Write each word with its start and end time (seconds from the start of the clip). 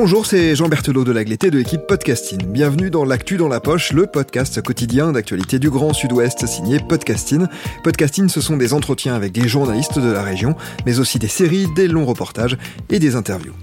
Bonjour, 0.00 0.26
c'est 0.26 0.54
Jean 0.54 0.68
Berthelot 0.68 1.02
de 1.02 1.10
l'Agleté 1.10 1.50
de 1.50 1.58
l'équipe 1.58 1.84
Podcasting. 1.88 2.46
Bienvenue 2.46 2.88
dans 2.88 3.04
L'actu 3.04 3.36
dans 3.36 3.48
la 3.48 3.58
poche, 3.58 3.92
le 3.92 4.06
podcast 4.06 4.62
quotidien 4.62 5.10
d'actualité 5.10 5.58
du 5.58 5.70
Grand 5.70 5.92
Sud-Ouest 5.92 6.46
signé 6.46 6.78
Podcasting. 6.78 7.46
Podcasting, 7.82 8.28
ce 8.28 8.40
sont 8.40 8.56
des 8.56 8.74
entretiens 8.74 9.16
avec 9.16 9.32
des 9.32 9.48
journalistes 9.48 9.98
de 9.98 10.12
la 10.12 10.22
région, 10.22 10.54
mais 10.86 11.00
aussi 11.00 11.18
des 11.18 11.26
séries, 11.26 11.66
des 11.74 11.88
longs 11.88 12.06
reportages 12.06 12.56
et 12.90 13.00
des 13.00 13.16
interviews. 13.16 13.54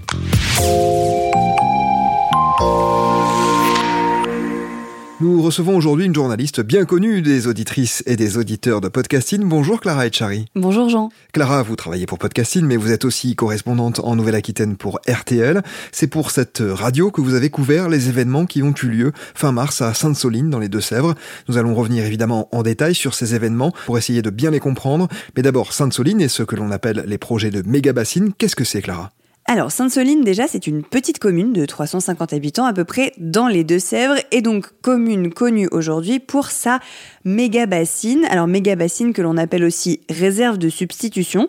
Nous 5.18 5.40
recevons 5.40 5.78
aujourd'hui 5.78 6.04
une 6.04 6.14
journaliste 6.14 6.60
bien 6.60 6.84
connue 6.84 7.22
des 7.22 7.46
auditrices 7.46 8.02
et 8.04 8.16
des 8.16 8.36
auditeurs 8.36 8.82
de 8.82 8.88
Podcasting. 8.88 9.42
Bonjour 9.44 9.80
Clara 9.80 10.06
Etchari. 10.06 10.44
Bonjour 10.54 10.90
Jean. 10.90 11.08
Clara, 11.32 11.62
vous 11.62 11.74
travaillez 11.74 12.04
pour 12.04 12.18
Podcasting, 12.18 12.66
mais 12.66 12.76
vous 12.76 12.92
êtes 12.92 13.06
aussi 13.06 13.34
correspondante 13.34 13.98
en 14.00 14.14
Nouvelle-Aquitaine 14.14 14.76
pour 14.76 15.00
RTL. 15.08 15.62
C'est 15.90 16.08
pour 16.08 16.30
cette 16.30 16.62
radio 16.62 17.10
que 17.10 17.22
vous 17.22 17.32
avez 17.32 17.48
couvert 17.48 17.88
les 17.88 18.10
événements 18.10 18.44
qui 18.44 18.62
ont 18.62 18.74
eu 18.82 18.88
lieu 18.88 19.12
fin 19.34 19.52
mars 19.52 19.80
à 19.80 19.94
Sainte-Soline 19.94 20.50
dans 20.50 20.58
les 20.58 20.68
Deux-Sèvres. 20.68 21.14
Nous 21.48 21.56
allons 21.56 21.74
revenir 21.74 22.04
évidemment 22.04 22.50
en 22.52 22.62
détail 22.62 22.94
sur 22.94 23.14
ces 23.14 23.34
événements 23.34 23.72
pour 23.86 23.96
essayer 23.96 24.20
de 24.20 24.28
bien 24.28 24.50
les 24.50 24.60
comprendre. 24.60 25.08
Mais 25.34 25.42
d'abord, 25.42 25.72
Sainte-Soline 25.72 26.20
et 26.20 26.28
ce 26.28 26.42
que 26.42 26.56
l'on 26.56 26.70
appelle 26.70 27.04
les 27.06 27.16
projets 27.16 27.50
de 27.50 27.66
méga 27.66 27.94
bassines. 27.94 28.34
Qu'est-ce 28.34 28.56
que 28.56 28.64
c'est 28.64 28.82
Clara? 28.82 29.10
Alors, 29.48 29.70
Sainte-Soline, 29.70 30.24
déjà, 30.24 30.48
c'est 30.48 30.66
une 30.66 30.82
petite 30.82 31.20
commune 31.20 31.52
de 31.52 31.64
350 31.66 32.32
habitants 32.32 32.64
à 32.64 32.72
peu 32.72 32.84
près 32.84 33.12
dans 33.18 33.46
les 33.46 33.62
Deux-Sèvres 33.62 34.16
et 34.32 34.42
donc 34.42 34.66
commune 34.82 35.32
connue 35.32 35.68
aujourd'hui 35.70 36.18
pour 36.18 36.50
sa 36.50 36.80
méga 37.24 37.66
bassine. 37.66 38.24
Alors, 38.28 38.48
méga 38.48 38.74
bassine 38.74 39.12
que 39.12 39.22
l'on 39.22 39.36
appelle 39.36 39.62
aussi 39.62 40.00
réserve 40.10 40.58
de 40.58 40.68
substitution. 40.68 41.46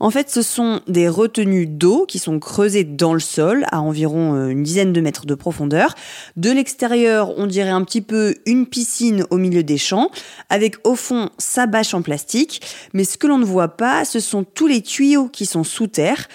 En 0.00 0.10
fait, 0.10 0.28
ce 0.28 0.42
sont 0.42 0.80
des 0.88 1.08
retenues 1.08 1.66
d'eau 1.68 2.04
qui 2.06 2.18
sont 2.18 2.40
creusées 2.40 2.82
dans 2.82 3.14
le 3.14 3.20
sol 3.20 3.64
à 3.70 3.80
environ 3.80 4.34
euh, 4.34 4.48
une 4.48 4.64
dizaine 4.64 4.92
de 4.92 5.00
mètres 5.00 5.24
de 5.24 5.34
profondeur. 5.34 5.94
De 6.36 6.50
l'extérieur, 6.50 7.38
on 7.38 7.46
dirait 7.46 7.70
un 7.70 7.84
petit 7.84 8.02
peu 8.02 8.34
une 8.44 8.66
piscine 8.66 9.24
au 9.30 9.36
milieu 9.36 9.62
des 9.62 9.78
champs, 9.78 10.10
avec 10.50 10.76
au 10.84 10.96
fond 10.96 11.30
sa 11.38 11.66
bâche 11.66 11.94
en 11.94 12.02
plastique. 12.02 12.60
Mais 12.92 13.04
ce 13.04 13.16
que 13.16 13.28
l'on 13.28 13.38
ne 13.38 13.44
voit 13.44 13.76
pas, 13.76 14.04
ce 14.04 14.18
sont 14.18 14.42
tous 14.42 14.66
les 14.66 14.82
tuyaux 14.82 15.28
qui 15.28 15.46
sont 15.46 15.64
sous 15.64 15.86
terre. 15.86 16.26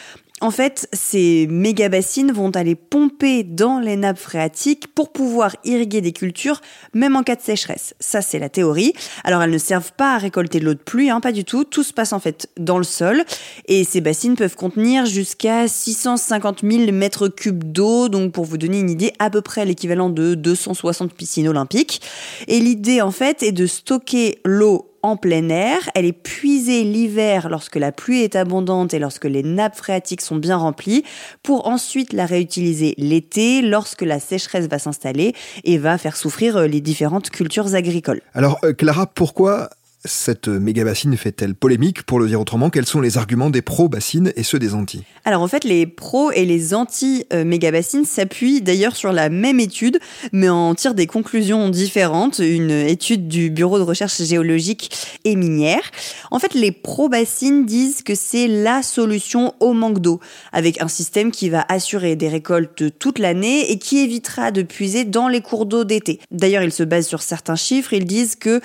En 0.41 0.49
fait, 0.49 0.89
ces 0.91 1.45
méga 1.45 1.87
bassines 1.87 2.31
vont 2.31 2.49
aller 2.49 2.73
pomper 2.73 3.43
dans 3.43 3.79
les 3.79 3.95
nappes 3.95 4.17
phréatiques 4.17 4.87
pour 4.87 5.11
pouvoir 5.11 5.55
irriguer 5.65 6.01
des 6.01 6.13
cultures, 6.13 6.61
même 6.95 7.15
en 7.15 7.21
cas 7.21 7.35
de 7.35 7.41
sécheresse. 7.41 7.93
Ça, 7.99 8.23
c'est 8.23 8.39
la 8.39 8.49
théorie. 8.49 8.93
Alors, 9.23 9.43
elles 9.43 9.51
ne 9.51 9.59
servent 9.59 9.93
pas 9.93 10.15
à 10.15 10.17
récolter 10.17 10.59
l'eau 10.59 10.73
de 10.73 10.79
pluie, 10.79 11.11
hein, 11.11 11.21
pas 11.21 11.31
du 11.31 11.45
tout. 11.45 11.63
Tout 11.63 11.83
se 11.83 11.93
passe 11.93 12.11
en 12.11 12.19
fait 12.19 12.49
dans 12.57 12.79
le 12.79 12.83
sol. 12.83 13.23
Et 13.67 13.83
ces 13.83 14.01
bassines 14.01 14.35
peuvent 14.35 14.55
contenir 14.55 15.05
jusqu'à 15.05 15.67
650 15.67 16.61
000 16.63 16.91
mètres 16.91 17.27
cubes 17.27 17.71
d'eau. 17.71 18.09
Donc, 18.09 18.31
pour 18.31 18.45
vous 18.45 18.57
donner 18.57 18.79
une 18.79 18.89
idée, 18.89 19.13
à 19.19 19.29
peu 19.29 19.41
près 19.41 19.63
l'équivalent 19.63 20.09
de 20.09 20.33
260 20.33 21.13
piscines 21.13 21.47
olympiques. 21.47 22.01
Et 22.47 22.59
l'idée, 22.59 23.01
en 23.01 23.11
fait, 23.11 23.43
est 23.43 23.51
de 23.51 23.67
stocker 23.67 24.39
l'eau 24.43 24.90
en 25.03 25.17
plein 25.17 25.49
air. 25.49 25.77
Elle 25.95 26.05
est 26.05 26.13
puisée 26.13 26.83
l'hiver 26.83 27.49
lorsque 27.49 27.75
la 27.75 27.91
pluie 27.91 28.21
est 28.21 28.35
abondante 28.35 28.93
et 28.93 28.99
lorsque 28.99 29.25
les 29.25 29.43
nappes 29.43 29.75
phréatiques 29.75 30.21
sont 30.21 30.35
bien 30.35 30.57
remplies 30.57 31.03
pour 31.43 31.67
ensuite 31.67 32.13
la 32.13 32.25
réutiliser 32.25 32.93
l'été 32.97 33.61
lorsque 33.61 34.01
la 34.01 34.19
sécheresse 34.19 34.67
va 34.67 34.79
s'installer 34.79 35.33
et 35.63 35.77
va 35.77 35.97
faire 35.97 36.17
souffrir 36.17 36.57
euh, 36.57 36.67
les 36.67 36.81
différentes 36.81 37.29
cultures 37.29 37.75
agricoles. 37.75 38.21
Alors 38.33 38.59
euh, 38.63 38.73
Clara, 38.73 39.07
pourquoi 39.07 39.69
cette 40.05 40.47
méga 40.47 40.83
bassine 40.83 41.15
fait-elle 41.15 41.53
polémique 41.53 42.03
Pour 42.03 42.19
le 42.19 42.27
dire 42.27 42.41
autrement, 42.41 42.69
quels 42.69 42.85
sont 42.85 43.01
les 43.01 43.17
arguments 43.17 43.49
des 43.49 43.61
pro-bassines 43.61 44.33
et 44.35 44.43
ceux 44.43 44.57
des 44.57 44.73
anti? 44.73 45.03
Alors 45.25 45.41
en 45.41 45.47
fait, 45.47 45.63
les 45.63 45.85
pros 45.85 46.31
et 46.31 46.45
les 46.45 46.73
anti-méga 46.73 47.71
bassines 47.71 48.05
s'appuient 48.05 48.61
d'ailleurs 48.61 48.95
sur 48.95 49.11
la 49.11 49.29
même 49.29 49.59
étude, 49.59 49.99
mais 50.31 50.49
en 50.49 50.73
tirent 50.73 50.95
des 50.95 51.05
conclusions 51.05 51.69
différentes. 51.69 52.39
Une 52.39 52.71
étude 52.71 53.27
du 53.27 53.51
Bureau 53.51 53.77
de 53.77 53.83
recherche 53.83 54.21
géologique 54.23 54.91
et 55.23 55.35
minière. 55.35 55.83
En 56.31 56.39
fait, 56.39 56.55
les 56.55 56.71
pro-bassines 56.71 57.65
disent 57.65 58.01
que 58.01 58.15
c'est 58.15 58.47
la 58.47 58.81
solution 58.81 59.53
au 59.59 59.73
manque 59.73 59.99
d'eau, 59.99 60.19
avec 60.51 60.81
un 60.81 60.87
système 60.87 61.29
qui 61.31 61.49
va 61.49 61.63
assurer 61.69 62.15
des 62.15 62.29
récoltes 62.29 62.97
toute 62.97 63.19
l'année 63.19 63.71
et 63.71 63.77
qui 63.77 63.99
évitera 63.99 64.51
de 64.51 64.63
puiser 64.63 65.05
dans 65.05 65.27
les 65.27 65.41
cours 65.41 65.67
d'eau 65.67 65.83
d'été. 65.83 66.19
D'ailleurs, 66.31 66.63
ils 66.63 66.71
se 66.71 66.83
basent 66.83 67.07
sur 67.07 67.21
certains 67.21 67.55
chiffres. 67.55 67.93
Ils 67.93 68.05
disent 68.05 68.35
que 68.35 68.61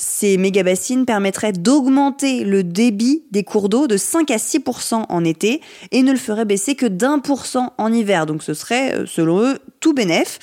ces 0.00 0.36
méga-bassines 0.36 1.06
permettraient 1.06 1.52
d'augmenter 1.52 2.44
le 2.44 2.62
débit 2.62 3.24
des 3.32 3.42
cours 3.42 3.68
d'eau 3.68 3.88
de 3.88 3.96
5 3.96 4.30
à 4.30 4.36
6% 4.36 5.06
en 5.08 5.24
été 5.24 5.60
et 5.90 6.02
ne 6.02 6.12
le 6.12 6.18
feraient 6.18 6.44
baisser 6.44 6.76
que 6.76 6.86
d'un 6.86 7.18
pour 7.18 7.46
en 7.78 7.92
hiver. 7.92 8.24
Donc 8.24 8.44
ce 8.44 8.54
serait, 8.54 8.94
euh, 8.94 9.06
selon 9.06 9.40
eux, 9.40 9.58
tout 9.80 9.94
bénef 9.94 10.38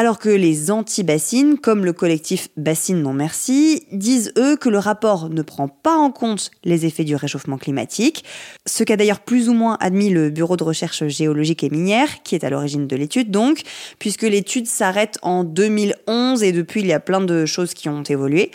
alors 0.00 0.18
que 0.18 0.30
les 0.30 0.70
anti-bassines, 0.70 1.58
comme 1.58 1.84
le 1.84 1.92
collectif 1.92 2.48
Bassines 2.56 3.02
Non 3.02 3.12
Merci, 3.12 3.82
disent 3.92 4.32
eux 4.38 4.56
que 4.56 4.70
le 4.70 4.78
rapport 4.78 5.28
ne 5.28 5.42
prend 5.42 5.68
pas 5.68 5.94
en 5.94 6.10
compte 6.10 6.50
les 6.64 6.86
effets 6.86 7.04
du 7.04 7.14
réchauffement 7.16 7.58
climatique, 7.58 8.24
ce 8.64 8.82
qu'a 8.82 8.96
d'ailleurs 8.96 9.20
plus 9.20 9.50
ou 9.50 9.52
moins 9.52 9.76
admis 9.78 10.08
le 10.08 10.30
Bureau 10.30 10.56
de 10.56 10.64
recherche 10.64 11.06
géologique 11.08 11.64
et 11.64 11.68
minière, 11.68 12.22
qui 12.22 12.34
est 12.34 12.44
à 12.44 12.48
l'origine 12.48 12.86
de 12.86 12.96
l'étude 12.96 13.30
donc, 13.30 13.60
puisque 13.98 14.22
l'étude 14.22 14.66
s'arrête 14.66 15.18
en 15.20 15.44
2011 15.44 16.42
et 16.44 16.52
depuis 16.52 16.80
il 16.80 16.86
y 16.86 16.94
a 16.94 17.00
plein 17.00 17.20
de 17.20 17.44
choses 17.44 17.74
qui 17.74 17.90
ont 17.90 18.02
évolué. 18.02 18.52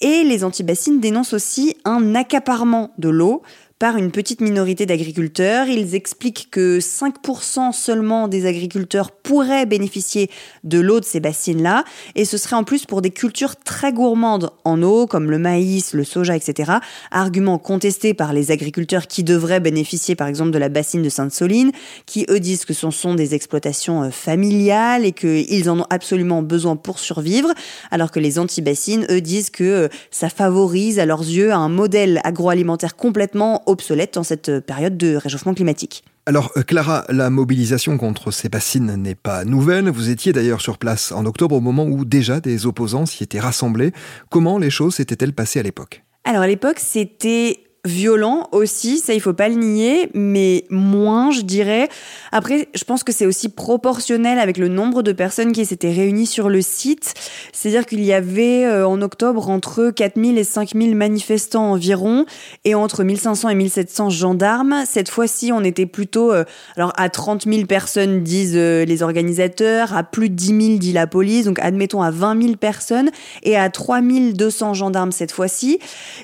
Et 0.00 0.22
les 0.22 0.44
anti-bassines 0.44 1.00
dénoncent 1.00 1.32
aussi 1.32 1.76
un 1.84 2.14
accaparement 2.14 2.92
de 2.98 3.08
l'eau, 3.08 3.42
par 3.78 3.96
une 3.96 4.10
petite 4.10 4.40
minorité 4.40 4.86
d'agriculteurs. 4.86 5.66
Ils 5.66 5.94
expliquent 5.94 6.48
que 6.50 6.78
5% 6.78 7.72
seulement 7.72 8.28
des 8.28 8.46
agriculteurs 8.46 9.10
pourraient 9.10 9.66
bénéficier 9.66 10.30
de 10.62 10.78
l'eau 10.78 11.00
de 11.00 11.04
ces 11.04 11.20
bassines-là, 11.20 11.84
et 12.14 12.24
ce 12.24 12.36
serait 12.36 12.56
en 12.56 12.64
plus 12.64 12.86
pour 12.86 13.02
des 13.02 13.10
cultures 13.10 13.56
très 13.56 13.92
gourmandes 13.92 14.50
en 14.64 14.82
eau, 14.82 15.06
comme 15.06 15.30
le 15.30 15.38
maïs, 15.38 15.92
le 15.92 16.04
soja, 16.04 16.36
etc. 16.36 16.72
Argument 17.10 17.58
contesté 17.58 18.14
par 18.14 18.32
les 18.32 18.50
agriculteurs 18.50 19.06
qui 19.06 19.24
devraient 19.24 19.60
bénéficier 19.60 20.14
par 20.14 20.28
exemple 20.28 20.50
de 20.50 20.58
la 20.58 20.68
bassine 20.68 21.02
de 21.02 21.08
Sainte-Soline, 21.08 21.72
qui 22.06 22.26
eux 22.30 22.40
disent 22.40 22.64
que 22.64 22.74
ce 22.74 22.90
sont 22.90 23.14
des 23.14 23.34
exploitations 23.34 24.04
euh, 24.04 24.10
familiales 24.10 25.04
et 25.04 25.12
qu'ils 25.12 25.70
en 25.70 25.80
ont 25.80 25.86
absolument 25.90 26.42
besoin 26.42 26.76
pour 26.76 26.98
survivre, 26.98 27.52
alors 27.90 28.10
que 28.10 28.20
les 28.20 28.38
anti-bassines, 28.38 29.06
eux, 29.10 29.20
disent 29.20 29.50
que 29.50 29.64
euh, 29.64 29.88
ça 30.10 30.28
favorise 30.28 30.98
à 30.98 31.06
leurs 31.06 31.22
yeux 31.22 31.52
un 31.52 31.68
modèle 31.68 32.20
agroalimentaire 32.24 32.96
complètement 32.96 33.62
obsolète 33.66 34.14
dans 34.14 34.22
cette 34.22 34.60
période 34.60 34.96
de 34.96 35.16
réchauffement 35.16 35.54
climatique. 35.54 36.04
Alors 36.26 36.52
euh, 36.56 36.62
Clara, 36.62 37.04
la 37.10 37.28
mobilisation 37.28 37.98
contre 37.98 38.30
ces 38.30 38.48
bassines 38.48 38.94
n'est 38.96 39.14
pas 39.14 39.44
nouvelle. 39.44 39.90
Vous 39.90 40.08
étiez 40.08 40.32
d'ailleurs 40.32 40.62
sur 40.62 40.78
place 40.78 41.12
en 41.12 41.26
octobre 41.26 41.56
au 41.56 41.60
moment 41.60 41.84
où 41.84 42.04
déjà 42.04 42.40
des 42.40 42.64
opposants 42.66 43.04
s'y 43.04 43.22
étaient 43.22 43.40
rassemblés. 43.40 43.92
Comment 44.30 44.58
les 44.58 44.70
choses 44.70 44.94
s'étaient-elles 44.94 45.34
passées 45.34 45.60
à 45.60 45.62
l'époque? 45.62 46.02
Alors 46.24 46.42
à 46.42 46.46
l'époque, 46.46 46.78
c'était 46.78 47.63
violent 47.84 48.48
aussi, 48.52 48.98
ça 48.98 49.12
il 49.12 49.20
faut 49.20 49.34
pas 49.34 49.48
le 49.48 49.56
nier, 49.56 50.10
mais 50.14 50.64
moins 50.70 51.30
je 51.30 51.42
dirais. 51.42 51.88
Après, 52.32 52.68
je 52.74 52.84
pense 52.84 53.04
que 53.04 53.12
c'est 53.12 53.26
aussi 53.26 53.48
proportionnel 53.48 54.38
avec 54.38 54.56
le 54.56 54.68
nombre 54.68 55.02
de 55.02 55.12
personnes 55.12 55.52
qui 55.52 55.64
s'étaient 55.66 55.92
réunies 55.92 56.26
sur 56.26 56.48
le 56.48 56.62
site. 56.62 57.14
C'est-à-dire 57.52 57.86
qu'il 57.86 58.02
y 58.02 58.12
avait 58.12 58.64
euh, 58.64 58.86
en 58.86 59.02
octobre 59.02 59.48
entre 59.50 59.90
4000 59.90 60.38
et 60.38 60.44
5000 60.44 60.96
manifestants 60.96 61.72
environ 61.72 62.24
et 62.64 62.74
entre 62.74 63.04
1500 63.04 63.50
et 63.50 63.54
1700 63.54 64.10
gendarmes. 64.10 64.84
Cette 64.86 65.10
fois-ci, 65.10 65.52
on 65.52 65.62
était 65.62 65.86
plutôt 65.86 66.32
euh, 66.32 66.44
alors 66.76 66.92
à 66.96 67.08
30 67.08 67.44
000 67.44 67.66
personnes 67.66 68.22
disent 68.22 68.56
euh, 68.56 68.84
les 68.84 69.02
organisateurs, 69.02 69.94
à 69.94 70.02
plus 70.02 70.30
de 70.30 70.34
10 70.34 70.46
000 70.46 70.78
dit 70.78 70.92
la 70.92 71.06
police, 71.06 71.44
donc 71.44 71.58
admettons 71.60 72.02
à 72.02 72.10
20 72.10 72.42
000 72.42 72.56
personnes 72.56 73.10
et 73.42 73.56
à 73.56 73.68
3200 73.68 74.74
gendarmes 74.74 75.12
cette 75.12 75.32
fois-ci. 75.32 75.78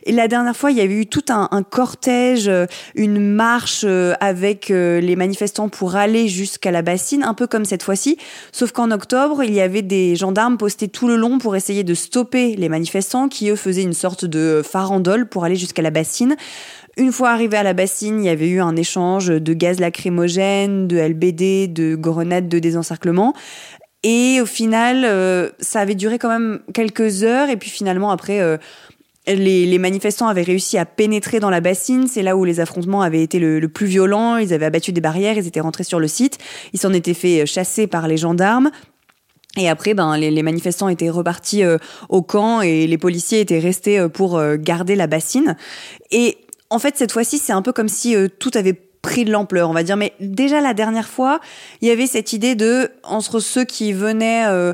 Et 0.05 0.13
la 0.13 0.29
dernière 0.29 0.57
fois, 0.57 0.71
il 0.71 0.79
y 0.79 0.81
avait 0.81 0.95
eu 0.95 1.07
tout 1.07 1.25
un 1.29 1.50
un, 1.51 1.63
cortège, 1.63 2.51
une 2.95 3.21
marche 3.21 3.85
avec 4.21 4.69
les 4.69 5.17
manifestants 5.17 5.69
pour 5.69 5.97
aller 5.97 6.29
jusqu'à 6.29 6.71
la 6.71 6.83
bassine, 6.83 7.23
un 7.23 7.35
peu 7.35 7.47
comme 7.47 7.65
cette 7.65 7.83
fois-ci. 7.83 8.17
Sauf 8.53 8.73
qu'en 8.73 8.91
octobre, 8.91 9.43
il 9.45 9.53
y 9.53 9.61
avait 9.61 9.83
des 9.83 10.17
gendarmes 10.17 10.57
postés 10.57 10.89
tout 10.89 11.09
le 11.09 11.17
long 11.17 11.39
pour 11.39 11.57
essayer 11.57 11.85
de 11.85 11.95
stopper 11.95 12.57
les 12.57 12.69
manifestants 12.69 13.29
qui, 13.29 13.51
eux, 13.51 13.57
faisaient 13.57 13.83
une 13.83 13.93
sorte 13.93 14.25
de 14.25 14.63
farandole 14.65 15.29
pour 15.29 15.45
aller 15.45 15.57
jusqu'à 15.57 15.83
la 15.83 15.91
bassine. 15.91 16.37
Une 16.97 17.13
fois 17.13 17.31
arrivé 17.31 17.57
à 17.57 17.63
la 17.63 17.73
bassine, 17.73 18.23
il 18.23 18.27
y 18.27 18.29
avait 18.29 18.49
eu 18.49 18.61
un 18.61 18.77
échange 18.77 19.29
de 19.29 19.55
gaz 19.55 19.81
lacrymogène, 19.81 20.89
de 20.89 20.99
LBD, 20.99 21.69
de 21.69 21.95
grenades 21.95 22.49
de 22.49 22.59
désencerclement. 22.59 23.35
Et 24.03 24.41
au 24.41 24.47
final, 24.47 25.05
euh, 25.05 25.51
ça 25.61 25.81
avait 25.81 25.95
duré 25.95 26.19
quand 26.19 26.29
même 26.29 26.61
quelques 26.73 27.23
heures. 27.23 27.49
Et 27.49 27.57
puis 27.57 27.71
finalement, 27.71 28.11
après, 28.11 28.41
euh, 28.41 28.57
les, 29.27 29.79
manifestants 29.79 30.29
avaient 30.29 30.43
réussi 30.43 30.79
à 30.79 30.87
pénétrer 30.87 31.41
dans 31.41 31.51
la 31.51 31.61
bassine. 31.61 32.07
C'est 32.09 32.23
là 32.23 32.37
où 32.37 32.45
les 32.45 32.61
affrontements 32.61 33.03
avaient 33.03 33.23
été 33.23 33.39
le, 33.39 33.67
plus 33.69 33.87
violents. 33.87 34.37
Ils 34.37 34.53
avaient 34.53 34.67
abattu 34.67 34.93
des 34.93 35.01
barrières, 35.01 35.37
ils 35.37 35.47
étaient 35.47 35.61
rentrés 35.61 35.85
sur 35.85 36.01
le 36.01 36.09
site. 36.09 36.39
Ils 36.73 36.81
s'en 36.81 36.93
étaient 36.93 37.15
fait 37.15 37.47
chasser 37.47 37.87
par 37.87 38.09
les 38.09 38.17
gendarmes. 38.17 38.71
Et 39.57 39.69
après, 39.69 39.95
ben, 39.95 40.17
les, 40.17 40.43
manifestants 40.43 40.89
étaient 40.89 41.11
repartis 41.11 41.65
euh, 41.65 41.77
au 42.09 42.23
camp 42.23 42.61
et 42.61 42.87
les 42.87 42.99
policiers 42.99 43.41
étaient 43.41 43.59
restés 43.59 44.07
pour 44.09 44.41
garder 44.57 44.95
la 44.95 45.07
bassine. 45.07 45.57
Et 46.11 46.39
en 46.71 46.79
fait, 46.79 46.97
cette 46.97 47.13
fois-ci, 47.13 47.39
c'est 47.39 47.53
un 47.53 47.63
peu 47.63 47.73
comme 47.73 47.89
si 47.89 48.15
tout 48.39 48.51
avait 48.55 48.81
pris 49.03 49.25
de 49.25 49.31
l'ampleur, 49.31 49.71
on 49.71 49.73
va 49.73 49.83
dire. 49.83 49.97
Mais 49.97 50.13
déjà 50.21 50.61
la 50.61 50.75
dernière 50.75 51.09
fois, 51.09 51.41
il 51.81 51.89
y 51.89 51.91
avait 51.91 52.07
cette 52.07 52.33
idée 52.33 52.55
de 52.55 52.91
entre 53.03 53.41
ceux 53.41 53.65
qui 53.65 53.93
venaient 53.93 54.47
euh, 54.47 54.73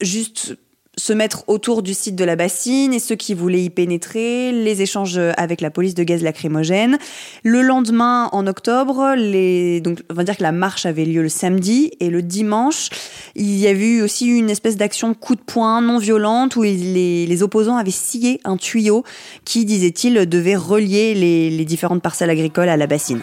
juste 0.00 0.56
se 0.98 1.12
mettre 1.12 1.44
autour 1.46 1.82
du 1.82 1.94
site 1.94 2.16
de 2.16 2.24
la 2.24 2.36
bassine 2.36 2.92
et 2.92 2.98
ceux 2.98 3.14
qui 3.14 3.32
voulaient 3.32 3.62
y 3.62 3.70
pénétrer, 3.70 4.52
les 4.52 4.82
échanges 4.82 5.18
avec 5.36 5.60
la 5.60 5.70
police 5.70 5.94
de 5.94 6.02
gaz 6.02 6.22
lacrymogène. 6.22 6.98
Le 7.44 7.62
lendemain, 7.62 8.28
en 8.32 8.46
octobre, 8.46 9.14
donc 9.80 10.00
on 10.10 10.14
va 10.14 10.24
dire 10.24 10.36
que 10.36 10.42
la 10.42 10.52
marche 10.52 10.84
avait 10.86 11.04
lieu 11.04 11.22
le 11.22 11.28
samedi 11.28 11.92
et 12.00 12.10
le 12.10 12.20
dimanche, 12.20 12.90
il 13.34 13.56
y 13.56 13.68
avait 13.68 13.86
eu 13.86 14.02
aussi 14.02 14.26
une 14.26 14.50
espèce 14.50 14.76
d'action 14.76 15.14
coup 15.14 15.36
de 15.36 15.40
poing 15.40 15.80
non 15.80 15.98
violente 15.98 16.56
où 16.56 16.62
les, 16.62 17.42
opposants 17.42 17.76
avaient 17.76 17.90
scié 17.92 18.40
un 18.44 18.56
tuyau 18.56 19.04
qui, 19.44 19.64
disait-il, 19.64 20.28
devait 20.28 20.56
relier 20.56 21.14
les, 21.14 21.64
différentes 21.64 22.02
parcelles 22.02 22.30
agricoles 22.30 22.68
à 22.68 22.76
la 22.76 22.86
bassine. 22.86 23.22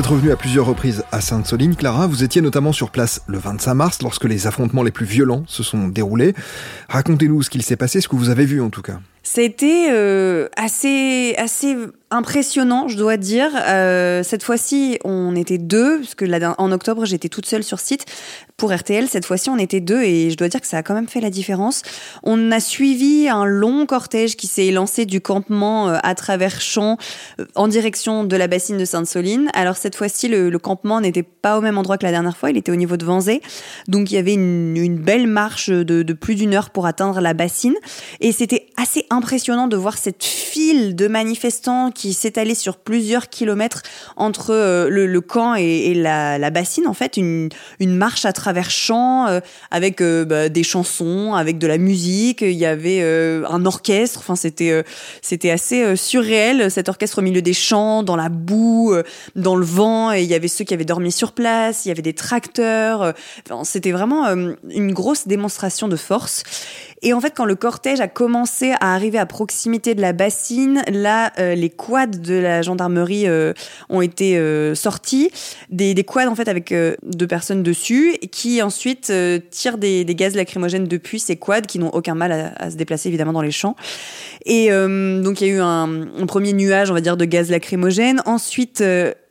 Êtes 0.00 0.06
revenu 0.06 0.30
à 0.30 0.36
plusieurs 0.36 0.64
reprises 0.64 1.04
à 1.12 1.20
Sainte-Soline. 1.20 1.76
Clara, 1.76 2.06
vous 2.06 2.24
étiez 2.24 2.40
notamment 2.40 2.72
sur 2.72 2.90
place 2.90 3.20
le 3.26 3.36
25 3.36 3.74
mars 3.74 4.02
lorsque 4.02 4.24
les 4.24 4.46
affrontements 4.46 4.82
les 4.82 4.90
plus 4.90 5.04
violents 5.04 5.44
se 5.46 5.62
sont 5.62 5.88
déroulés. 5.88 6.32
Racontez-nous 6.88 7.42
ce 7.42 7.50
qu'il 7.50 7.62
s'est 7.62 7.76
passé, 7.76 8.00
ce 8.00 8.08
que 8.08 8.16
vous 8.16 8.30
avez 8.30 8.46
vu 8.46 8.62
en 8.62 8.70
tout 8.70 8.80
cas. 8.80 8.98
C'était 9.22 9.88
euh, 9.90 10.48
assez 10.56 11.34
assez 11.36 11.76
impressionnant, 12.10 12.88
je 12.88 12.96
dois 12.96 13.16
dire. 13.16 13.50
Euh, 13.68 14.22
cette 14.22 14.42
fois-ci, 14.42 14.98
on 15.04 15.36
était 15.36 15.58
deux, 15.58 16.00
parce 16.00 16.14
que 16.14 16.24
là, 16.24 16.54
en 16.58 16.72
octobre, 16.72 17.04
j'étais 17.04 17.28
toute 17.28 17.46
seule 17.46 17.62
sur 17.62 17.78
site 17.80 18.06
pour 18.56 18.74
RTL. 18.74 19.08
Cette 19.08 19.24
fois-ci, 19.24 19.48
on 19.48 19.58
était 19.58 19.80
deux, 19.80 20.02
et 20.02 20.30
je 20.30 20.36
dois 20.36 20.48
dire 20.48 20.60
que 20.60 20.66
ça 20.66 20.78
a 20.78 20.82
quand 20.82 20.94
même 20.94 21.08
fait 21.08 21.20
la 21.20 21.30
différence. 21.30 21.82
On 22.22 22.50
a 22.52 22.60
suivi 22.60 23.28
un 23.28 23.44
long 23.44 23.86
cortège 23.86 24.36
qui 24.36 24.48
s'est 24.48 24.70
lancé 24.70 25.06
du 25.06 25.20
campement 25.20 25.88
euh, 25.88 25.98
à 26.02 26.14
travers 26.14 26.60
champs 26.60 26.98
en 27.54 27.68
direction 27.68 28.24
de 28.24 28.36
la 28.36 28.48
bassine 28.48 28.76
de 28.76 28.84
Sainte-Soline. 28.84 29.48
Alors 29.54 29.76
cette 29.76 29.94
fois-ci, 29.94 30.28
le, 30.28 30.58
campement 30.58 31.00
n'était 31.00 31.22
pas 31.22 31.56
au 31.56 31.62
même 31.62 31.78
endroit 31.78 31.96
que 31.96 32.04
la 32.04 32.10
dernière 32.10 32.36
fois, 32.36 32.50
il 32.50 32.56
était 32.56 32.72
au 32.72 32.76
niveau 32.76 32.96
de 32.96 33.04
Vanzé. 33.04 33.40
Donc 33.88 34.10
il 34.10 34.14
y 34.14 34.18
avait 34.18 34.34
une, 34.34 34.98
belle 34.98 35.26
marche 35.26 35.70
de, 35.70 36.12
plus 36.12 36.34
d'une 36.34 36.54
heure 36.54 36.70
pour 36.70 36.86
atteindre 36.86 37.20
la 37.20 37.32
bassine, 37.32 37.74
et 38.20 38.32
c'était 38.32 38.66
assez 38.76 39.06
impressionnant 39.08 39.68
de 39.68 39.76
voir 39.76 39.96
cette 39.96 40.24
file 40.24 40.96
de 40.96 41.08
manifestants 41.08 41.90
s'étalait 42.14 42.54
sur 42.54 42.76
plusieurs 42.76 43.28
kilomètres 43.28 43.82
entre 44.16 44.50
euh, 44.50 44.88
le, 44.88 45.20
camp 45.20 45.54
et, 45.54 45.94
la, 45.94 46.50
bassine. 46.50 46.86
En 46.86 46.94
fait, 46.94 47.16
une, 47.16 47.48
une 47.78 47.96
marche 47.96 48.24
à 48.24 48.32
travers 48.32 48.70
champs 48.70 49.26
euh, 49.26 49.40
avec 49.70 50.00
euh, 50.00 50.24
bah, 50.24 50.48
des 50.48 50.62
chansons, 50.62 51.34
avec 51.34 51.58
de 51.58 51.66
la 51.66 51.78
musique. 51.78 52.42
Il 52.42 52.52
y 52.52 52.66
avait 52.66 53.02
un 53.02 53.66
orchestre. 53.66 54.20
Enfin, 54.20 54.36
c'était 54.36 54.84
c'était 55.22 55.50
assez 55.50 55.96
surréel. 55.96 56.70
Cet 56.70 56.88
orchestre 56.88 57.18
au 57.18 57.22
milieu 57.22 57.42
des 57.42 57.54
champs, 57.54 58.02
dans 58.02 58.16
la 58.16 58.28
boue, 58.28 58.94
dans 59.36 59.56
le 59.56 59.64
vent. 59.64 60.12
Et 60.12 60.22
il 60.22 60.28
y 60.28 60.34
avait 60.34 60.48
ceux 60.48 60.64
qui 60.64 60.74
avaient 60.74 60.84
dormi 60.84 61.12
sur 61.12 61.32
place. 61.32 61.84
Il 61.84 61.88
y 61.88 61.90
avait 61.92 62.02
des 62.02 62.14
tracteurs. 62.14 63.14
c'était 63.64 63.92
vraiment 63.92 64.26
une 64.28 64.92
grosse 64.92 65.26
démonstration 65.26 65.88
de 65.88 65.96
force. 65.96 66.42
Et 67.02 67.12
en 67.12 67.20
fait, 67.20 67.32
quand 67.34 67.44
le 67.44 67.54
cortège 67.54 68.00
a 68.00 68.08
commencé 68.08 68.72
à 68.80 68.94
arriver 68.94 69.18
à 69.18 69.26
proximité 69.26 69.94
de 69.94 70.00
la 70.00 70.12
bassine, 70.12 70.82
là, 70.90 71.32
euh, 71.38 71.54
les 71.54 71.70
quads 71.70 72.06
de 72.06 72.34
la 72.34 72.62
gendarmerie 72.62 73.26
euh, 73.26 73.54
ont 73.88 74.02
été 74.02 74.36
euh, 74.36 74.74
sortis. 74.74 75.30
Des, 75.70 75.94
des, 75.94 76.04
quads, 76.04 76.28
en 76.28 76.34
fait, 76.34 76.48
avec 76.48 76.74
deux 77.02 77.26
personnes 77.26 77.62
dessus, 77.62 78.16
qui 78.30 78.62
ensuite 78.62 79.12
tirent 79.50 79.78
des, 79.78 80.04
gaz 80.04 80.34
lacrymogènes 80.34 80.86
depuis 80.86 81.20
ces 81.20 81.36
quads, 81.36 81.62
qui 81.62 81.78
n'ont 81.78 81.90
aucun 81.90 82.14
mal 82.14 82.32
à, 82.32 82.52
à, 82.56 82.70
se 82.70 82.76
déplacer, 82.76 83.08
évidemment, 83.08 83.32
dans 83.32 83.42
les 83.42 83.50
champs. 83.50 83.76
Et 84.44 84.68
donc, 84.70 85.40
il 85.40 85.46
y 85.46 85.50
a 85.50 85.54
eu 85.54 85.60
un, 85.60 86.06
un, 86.18 86.26
premier 86.26 86.52
nuage, 86.52 86.90
on 86.90 86.94
va 86.94 87.00
dire, 87.00 87.16
de 87.16 87.24
gaz 87.24 87.50
lacrymogène. 87.50 88.22
Ensuite, 88.26 88.82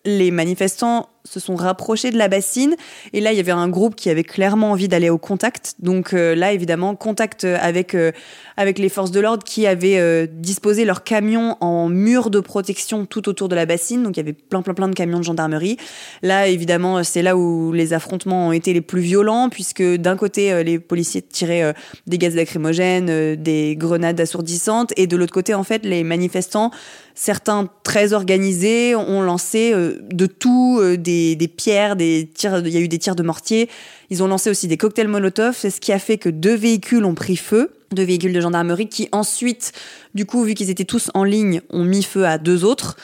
les 0.05 0.31
manifestants 0.31 1.09
se 1.29 1.39
sont 1.39 1.55
rapprochés 1.55 2.09
de 2.11 2.17
la 2.17 2.27
bassine. 2.27 2.75
Et 3.13 3.21
là 3.21 3.31
il 3.31 3.37
y 3.37 3.39
avait 3.39 3.51
un 3.51 3.69
groupe 3.69 3.95
qui 3.95 4.09
avait 4.09 4.23
clairement 4.23 4.71
envie 4.71 4.87
d'aller 4.87 5.09
au 5.09 5.17
contact. 5.17 5.75
Donc 5.79 6.13
euh, 6.13 6.33
là 6.33 6.53
évidemment 6.53 6.95
contact 6.95 7.43
avec 7.43 7.93
euh, 7.93 8.11
avec 8.57 8.79
les 8.79 8.89
forces 8.89 9.11
de 9.11 9.19
l'ordre 9.19 9.43
qui 9.43 9.67
avaient 9.67 9.99
euh, 9.99 10.27
disposé 10.31 10.85
leurs 10.85 11.03
camions 11.03 11.55
en 11.61 11.87
mur 11.87 12.29
de 12.29 12.39
protection 12.39 13.05
tout 13.05 13.29
autour 13.29 13.47
de 13.47 13.55
la 13.55 13.65
bassine. 13.65 14.03
Donc 14.03 14.17
il 14.17 14.21
y 14.21 14.23
avait 14.23 14.33
plein 14.33 14.63
plein 14.63 14.73
plein 14.73 14.87
de 14.87 14.95
camions 14.95 15.19
de 15.19 15.23
gendarmerie. 15.23 15.77
Là 16.23 16.47
évidemment 16.47 17.03
c'est 17.03 17.21
là 17.21 17.37
où 17.37 17.71
les 17.73 17.93
affrontements 17.93 18.47
ont 18.47 18.51
été 18.51 18.73
les 18.73 18.81
plus 18.81 19.01
violents 19.01 19.49
puisque 19.49 19.83
d'un 19.83 20.17
côté 20.17 20.63
les 20.63 20.79
policiers 20.79 21.21
tiraient 21.21 21.73
des 22.07 22.17
gaz 22.17 22.35
lacrymogènes 22.35 23.35
des 23.35 23.75
grenades 23.77 24.19
assourdissantes. 24.19 24.93
Et 24.97 25.05
de 25.05 25.15
l'autre 25.15 25.33
côté 25.33 25.53
en 25.53 25.63
fait 25.63 25.85
les 25.85 26.03
manifestants 26.03 26.71
certains 27.13 27.67
très 27.83 28.13
organisés 28.13 28.95
ont 28.95 29.21
lancé 29.21 29.73
de 29.73 30.25
tout 30.25 30.81
des 30.97 31.18
des, 31.35 31.47
pierres, 31.47 31.95
des 31.95 32.29
tirs, 32.33 32.59
il 32.59 32.73
y 32.73 32.77
a 32.77 32.79
eu 32.79 32.87
des 32.87 32.99
tirs 32.99 33.15
de 33.15 33.23
mortier. 33.23 33.69
Ils 34.09 34.23
ont 34.23 34.27
lancé 34.27 34.49
aussi 34.49 34.67
des 34.67 34.77
cocktails 34.77 35.07
Molotov. 35.07 35.55
C'est 35.57 35.69
ce 35.69 35.81
qui 35.81 35.91
a 35.91 35.99
fait 35.99 36.17
que 36.17 36.29
deux 36.29 36.55
véhicules 36.55 37.05
ont 37.05 37.15
pris 37.15 37.35
feu, 37.35 37.71
deux 37.91 38.03
véhicules 38.03 38.33
de 38.33 38.41
gendarmerie 38.41 38.87
qui 38.87 39.09
ensuite, 39.11 39.71
du 40.15 40.25
coup, 40.25 40.43
vu 40.43 40.53
qu'ils 40.53 40.69
étaient 40.69 40.85
tous 40.85 41.11
en 41.13 41.23
ligne, 41.23 41.61
ont 41.69 41.83
mis 41.83 42.03
feu 42.03 42.25
à 42.25 42.37
deux 42.37 42.63
autres. 42.63 42.97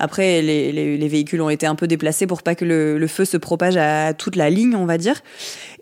Après, 0.00 0.40
les, 0.40 1.08
véhicules 1.08 1.42
ont 1.42 1.50
été 1.50 1.66
un 1.66 1.74
peu 1.74 1.86
déplacés 1.86 2.26
pour 2.26 2.42
pas 2.42 2.54
que 2.54 2.64
le, 2.64 3.06
feu 3.06 3.26
se 3.26 3.36
propage 3.36 3.76
à 3.76 4.14
toute 4.14 4.34
la 4.34 4.48
ligne, 4.48 4.74
on 4.74 4.86
va 4.86 4.96
dire. 4.96 5.22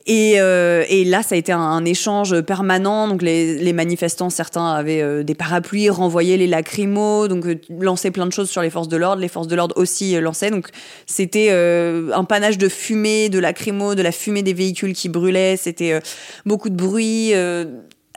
Et, 0.06 0.40
euh, 0.40 0.84
là, 1.04 1.22
ça 1.22 1.34
a 1.34 1.38
été 1.38 1.52
un, 1.52 1.84
échange 1.84 2.40
permanent. 2.42 3.08
Donc, 3.08 3.22
les, 3.22 3.72
manifestants, 3.72 4.30
certains 4.30 4.66
avaient 4.72 5.02
euh, 5.02 5.22
des 5.22 5.34
parapluies, 5.34 5.90
renvoyaient 5.90 6.36
les 6.36 6.46
lacrymos, 6.46 7.28
donc 7.28 7.46
euh, 7.46 7.60
lançaient 7.78 8.10
plein 8.10 8.26
de 8.26 8.32
choses 8.32 8.48
sur 8.48 8.62
les 8.62 8.70
forces 8.70 8.88
de 8.88 8.96
l'ordre. 8.96 9.20
Les 9.20 9.28
forces 9.28 9.48
de 9.48 9.56
l'ordre 9.56 9.76
aussi 9.76 10.18
lançaient. 10.20 10.50
Donc, 10.50 10.68
c'était 11.06 11.50
un 11.50 12.24
panache 12.24 12.58
de 12.58 12.68
fumée, 12.68 13.28
de 13.28 13.38
lacrymos, 13.38 13.94
de 13.94 14.02
la 14.02 14.12
fumée 14.12 14.42
des 14.42 14.54
véhicules 14.54 14.94
qui 14.94 15.08
brûlaient. 15.08 15.56
C'était 15.56 16.00
beaucoup 16.46 16.70
de 16.70 16.76
bruit, 16.76 17.32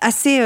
assez 0.01 0.39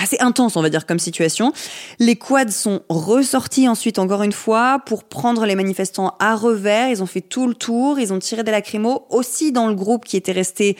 assez 0.00 0.16
intense, 0.20 0.56
on 0.56 0.62
va 0.62 0.70
dire, 0.70 0.86
comme 0.86 0.98
situation. 0.98 1.52
Les 1.98 2.16
quads 2.16 2.50
sont 2.50 2.82
ressortis 2.88 3.68
ensuite, 3.68 3.98
encore 3.98 4.22
une 4.22 4.32
fois, 4.32 4.80
pour 4.86 5.04
prendre 5.04 5.44
les 5.46 5.54
manifestants 5.54 6.14
à 6.18 6.34
revers. 6.34 6.88
Ils 6.88 7.02
ont 7.02 7.06
fait 7.06 7.20
tout 7.20 7.46
le 7.46 7.54
tour, 7.54 7.98
ils 7.98 8.12
ont 8.12 8.18
tiré 8.18 8.42
des 8.42 8.50
lacrymos, 8.50 9.06
aussi 9.10 9.52
dans 9.52 9.68
le 9.68 9.74
groupe 9.74 10.04
qui 10.04 10.16
était 10.16 10.32
resté 10.32 10.76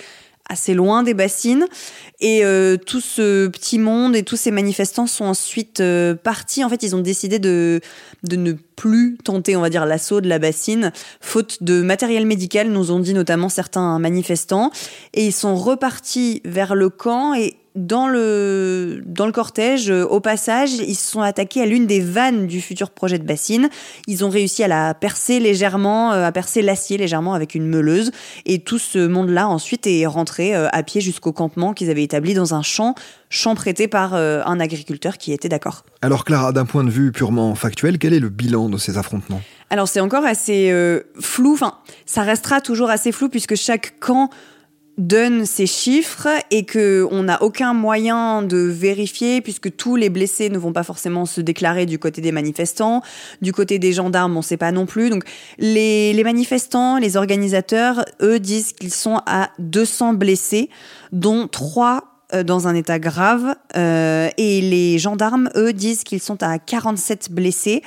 assez 0.50 0.75
loin 0.75 1.03
des 1.03 1.15
bassines. 1.15 1.67
Et 2.21 2.45
euh, 2.45 2.77
tout 2.77 3.00
ce 3.00 3.47
petit 3.47 3.79
monde 3.79 4.17
et 4.17 4.25
tous 4.25 4.37
ces 4.37 4.50
manifestants 4.50 5.07
sont 5.07 5.25
ensuite 5.25 5.81
euh, 5.81 6.15
partis. 6.15 6.65
En 6.65 6.69
fait, 6.69 6.83
ils 6.83 6.97
ont 6.97 7.00
décidé 7.00 7.39
de, 7.39 7.81
de 8.25 8.37
ne 8.37 8.53
plus 8.53 9.17
tenter, 9.23 9.57
on 9.57 9.61
va 9.61 9.71
dire, 9.71 9.87
l'assaut 9.87 10.21
de 10.21 10.29
la 10.29 10.39
bassine, 10.39 10.93
faute 11.21 11.62
de 11.62 11.83
matériel 11.83 12.27
médical, 12.27 12.69
nous 12.69 12.91
ont 12.91 12.99
dit 12.99 13.15
notamment 13.15 13.49
certains 13.49 13.99
manifestants. 14.00 14.73
Et 15.15 15.27
ils 15.27 15.33
sont 15.33 15.55
repartis 15.55 16.43
vers 16.45 16.75
le 16.75 16.89
camp 16.89 17.35
dans 17.77 18.09
le, 18.09 19.00
dans 19.07 19.27
le 19.27 19.33
cortège, 19.33 19.91
euh, 19.91 20.05
au 20.05 20.21
passage, 20.21 20.73
ils 20.73 20.97
se 20.97 21.09
sont 21.09 21.21
attaqués 21.21 21.62
à 21.62 21.67
l'une 21.67 21.87
des 21.87 22.00
vannes 22.00 22.47
du 22.47 22.61
futur 22.61 22.91
projet 22.91 23.19
de 23.19 23.25
bassine. 23.25 23.69
Ils 24.09 24.25
ont 24.25 24.29
réussi 24.29 24.65
à 24.65 24.69
la 24.69 24.93
percer 24.93 25.39
légèrement, 25.39 26.12
euh, 26.12 26.27
à 26.27 26.33
percer 26.33 26.62
l'acier 26.62 26.99
légèrement 26.99 27.33
avec 27.33 27.55
une 27.55 27.69
meuleuse. 27.69 28.11
Et 28.45 28.59
tout 28.59 28.79
ce 28.79 29.07
monde-là, 29.07 29.49
ensuite, 29.49 29.87
est 29.87 30.05
rentré 30.07 30.55
euh, 30.55 30.69
à 30.73 30.83
pied 30.83 31.00
jusqu'au 31.00 31.33
campement 31.33 31.73
qu'ils 31.73 31.91
avaient 31.91 32.03
établi 32.03 32.35
dans 32.35 32.55
un 32.55 32.62
champ, 32.62 32.97
champ 33.29 33.55
prêté 33.55 33.87
par 33.87 34.15
un 34.15 34.61
agriculteur 34.61 35.17
qui 35.17 35.33
était 35.33 35.49
d'accord. 35.49 35.85
Alors 36.03 36.25
Clara, 36.25 36.53
d'un 36.53 36.65
point 36.65 36.83
de 36.83 36.91
vue 36.91 37.12
purement 37.12 37.55
factuel, 37.55 37.99
quel 37.99 38.12
est 38.12 38.19
le 38.19 38.29
bilan 38.29 38.69
de 38.69 38.77
ces 38.77 38.99
affrontements? 38.99 39.41
Alors 39.71 39.87
c'est 39.87 40.00
encore 40.00 40.25
assez 40.25 40.73
flou, 41.21 41.53
enfin 41.53 41.75
ça 42.07 42.23
restera 42.23 42.61
toujours 42.61 42.91
assez 42.91 43.12
flou 43.12 43.29
puisque 43.29 43.55
chaque 43.55 44.00
camp 44.00 44.31
donne 45.00 45.47
ces 45.47 45.66
chiffres 45.66 46.28
et 46.50 46.64
que 46.64 47.09
on 47.11 47.25
n'a 47.25 47.42
aucun 47.42 47.73
moyen 47.75 48.42
de 48.42 48.59
vérifier 48.59 49.40
puisque 49.40 49.75
tous 49.75 49.97
les 49.97 50.11
blessés 50.11 50.50
ne 50.50 50.59
vont 50.59 50.73
pas 50.73 50.83
forcément 50.83 51.26
se 51.26 51.40
déclarer 51.40 51.87
du 51.87 51.99
côté 51.99 52.21
des 52.21 52.33
manifestants, 52.33 53.02
du 53.40 53.52
côté 53.52 53.78
des 53.78 53.92
gendarmes 53.92 54.37
on 54.37 54.40
ne 54.40 54.45
sait 54.45 54.59
pas 54.59 54.73
non 54.73 54.87
plus. 54.87 55.11
Donc 55.11 55.25
les, 55.59 56.12
les 56.12 56.23
manifestants, 56.23 56.99
les 56.99 57.16
organisateurs, 57.16 58.04
eux 58.21 58.38
disent 58.38 58.73
qu'ils 58.75 58.92
sont 58.92 59.21
à 59.26 59.50
200 59.59 60.12
blessés, 60.14 60.69
dont 61.12 61.49
3 61.49 62.04
euh, 62.33 62.42
dans 62.45 62.69
un 62.69 62.75
état 62.75 62.99
grave 62.99 63.57
euh, 63.76 64.28
et 64.37 64.61
les 64.61 64.99
gendarmes, 64.99 65.50
eux, 65.57 65.73
disent 65.73 66.04
qu'ils 66.04 66.21
sont 66.21 66.42
à 66.42 66.59
47 66.59 67.33
blessés. 67.33 67.83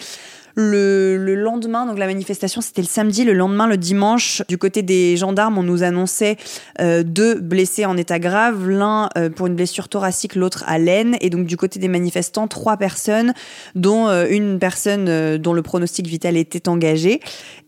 Le, 0.55 1.35
lendemain, 1.35 1.87
donc 1.87 1.97
la 1.97 2.05
manifestation, 2.05 2.61
c'était 2.61 2.81
le 2.81 2.87
samedi. 2.87 3.23
Le 3.23 3.33
lendemain, 3.33 3.67
le 3.67 3.77
dimanche, 3.77 4.43
du 4.47 4.57
côté 4.57 4.83
des 4.83 5.17
gendarmes, 5.17 5.57
on 5.57 5.63
nous 5.63 5.83
annonçait 5.83 6.37
euh, 6.79 7.01
deux 7.03 7.39
blessés 7.39 7.85
en 7.85 7.97
état 7.97 8.19
grave, 8.19 8.69
l'un 8.69 9.09
euh, 9.17 9.29
pour 9.29 9.47
une 9.47 9.55
blessure 9.55 9.89
thoracique, 9.89 10.35
l'autre 10.35 10.63
à 10.67 10.77
l'aine. 10.77 11.17
Et 11.21 11.29
donc 11.29 11.47
du 11.47 11.57
côté 11.57 11.79
des 11.79 11.87
manifestants, 11.87 12.47
trois 12.47 12.77
personnes, 12.77 13.33
dont 13.73 14.07
euh, 14.07 14.27
une 14.29 14.59
personne 14.59 15.37
dont 15.37 15.53
le 15.53 15.61
pronostic 15.63 16.07
vital 16.07 16.37
était 16.37 16.69
engagé. 16.69 17.19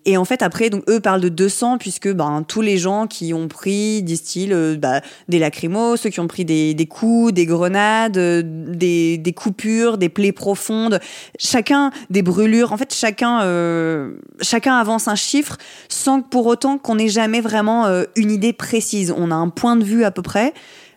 Et 0.08 0.18
en 0.18 0.26
fait, 0.26 0.44
après, 0.44 0.70
donc 0.70 0.84
eux 0.88 1.00
parlent 1.00 1.22
de 1.22 1.30
200 1.30 1.80
puisque 1.80 2.12
ben 2.14 2.44
tous 2.48 2.62
les 2.62 2.78
gens 2.78 3.08
qui 3.08 3.34
ont 3.34 3.48
pris, 3.48 4.04
disent-ils, 4.04 4.78
bah, 4.80 5.02
des 5.28 5.40
lacrymos, 5.40 5.98
ceux 5.98 6.12
qui 6.12 6.20
ont 6.20 6.28
pris 6.28 6.46
des, 6.46 6.76
des 6.76 6.86
coups, 6.86 7.34
des 7.34 7.48
grenades, 7.48 8.20
des, 8.20 9.18
des 9.18 9.34
coupures, 9.34 9.98
des 9.98 10.10
plaies 10.10 10.32
profondes, 10.32 11.00
chacun 11.40 11.90
des 12.12 12.22
brûlures 12.22 12.75
en 12.76 12.78
fait, 12.78 12.94
chacun, 12.94 13.42
euh, 13.44 14.12
chacun 14.42 14.76
avance 14.76 15.08
un 15.08 15.16
chiffre 15.16 15.58
sans 15.88 16.22
pour 16.22 16.46
autant 16.46 16.78
qu'on 16.78 17.00
ait 17.00 17.08
jamais 17.08 17.40
vraiment 17.40 17.86
euh, 17.86 18.04
une 18.18 18.32
idée 18.32 18.52
précise. 18.52 19.14
On 19.16 19.32
a 19.32 19.36
un 19.36 19.48
point 19.48 19.78
de 19.78 19.86
vue 19.86 20.04
à 20.04 20.12
peu 20.12 20.22
près, 20.22 20.54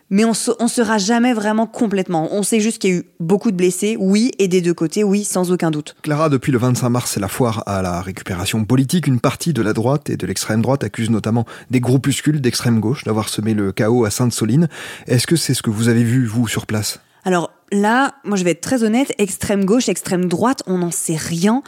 mais 0.09 0.25
on 0.25 0.31
ne 0.31 0.67
sera 0.67 0.97
jamais 0.97 1.31
vraiment 1.31 1.67
complètement. 1.67 2.27
On 2.33 2.43
sait 2.43 2.59
juste 2.59 2.79
qu'il 2.81 2.89
y 2.89 2.93
a 2.97 2.97
eu 2.97 3.03
beaucoup 3.21 3.51
de 3.51 3.55
blessés, 3.55 3.95
oui, 3.97 4.31
et 4.39 4.49
des 4.49 4.59
deux 4.59 4.73
côtés, 4.73 5.05
oui, 5.05 5.23
sans 5.23 5.53
aucun 5.53 5.71
doute. 5.71 5.95
Clara, 6.01 6.27
depuis 6.27 6.51
le 6.51 6.57
25 6.57 6.89
mars, 6.89 7.11
c'est 7.11 7.21
la 7.21 7.29
foire 7.29 7.63
à 7.65 7.81
la 7.81 8.01
récupération 8.01 8.65
politique. 8.65 9.07
Une 9.07 9.21
partie 9.21 9.53
de 9.53 9.61
la 9.61 9.71
droite 9.71 10.09
et 10.09 10.17
de 10.17 10.27
l'extrême 10.27 10.61
droite 10.61 10.83
accuse 10.83 11.09
notamment 11.09 11.45
des 11.71 11.79
groupuscules 11.79 12.41
d'extrême 12.41 12.81
gauche 12.81 13.05
d'avoir 13.05 13.29
semé 13.29 13.53
le 13.53 13.71
chaos 13.71 14.03
à 14.03 14.09
Sainte-Soline. 14.09 14.67
Est-ce 15.07 15.27
que 15.27 15.37
c'est 15.37 15.53
ce 15.53 15.61
que 15.61 15.69
vous 15.69 15.87
avez 15.87 16.03
vu, 16.03 16.25
vous, 16.25 16.45
sur 16.45 16.65
place? 16.65 16.99
Alors 17.23 17.51
là, 17.71 18.15
moi 18.23 18.37
je 18.37 18.43
vais 18.43 18.51
être 18.51 18.61
très 18.61 18.83
honnête, 18.83 19.13
extrême 19.17 19.65
gauche, 19.65 19.89
extrême 19.89 20.25
droite, 20.25 20.63
on 20.67 20.79
n'en 20.79 20.91
sait 20.91 21.15
rien 21.15 21.63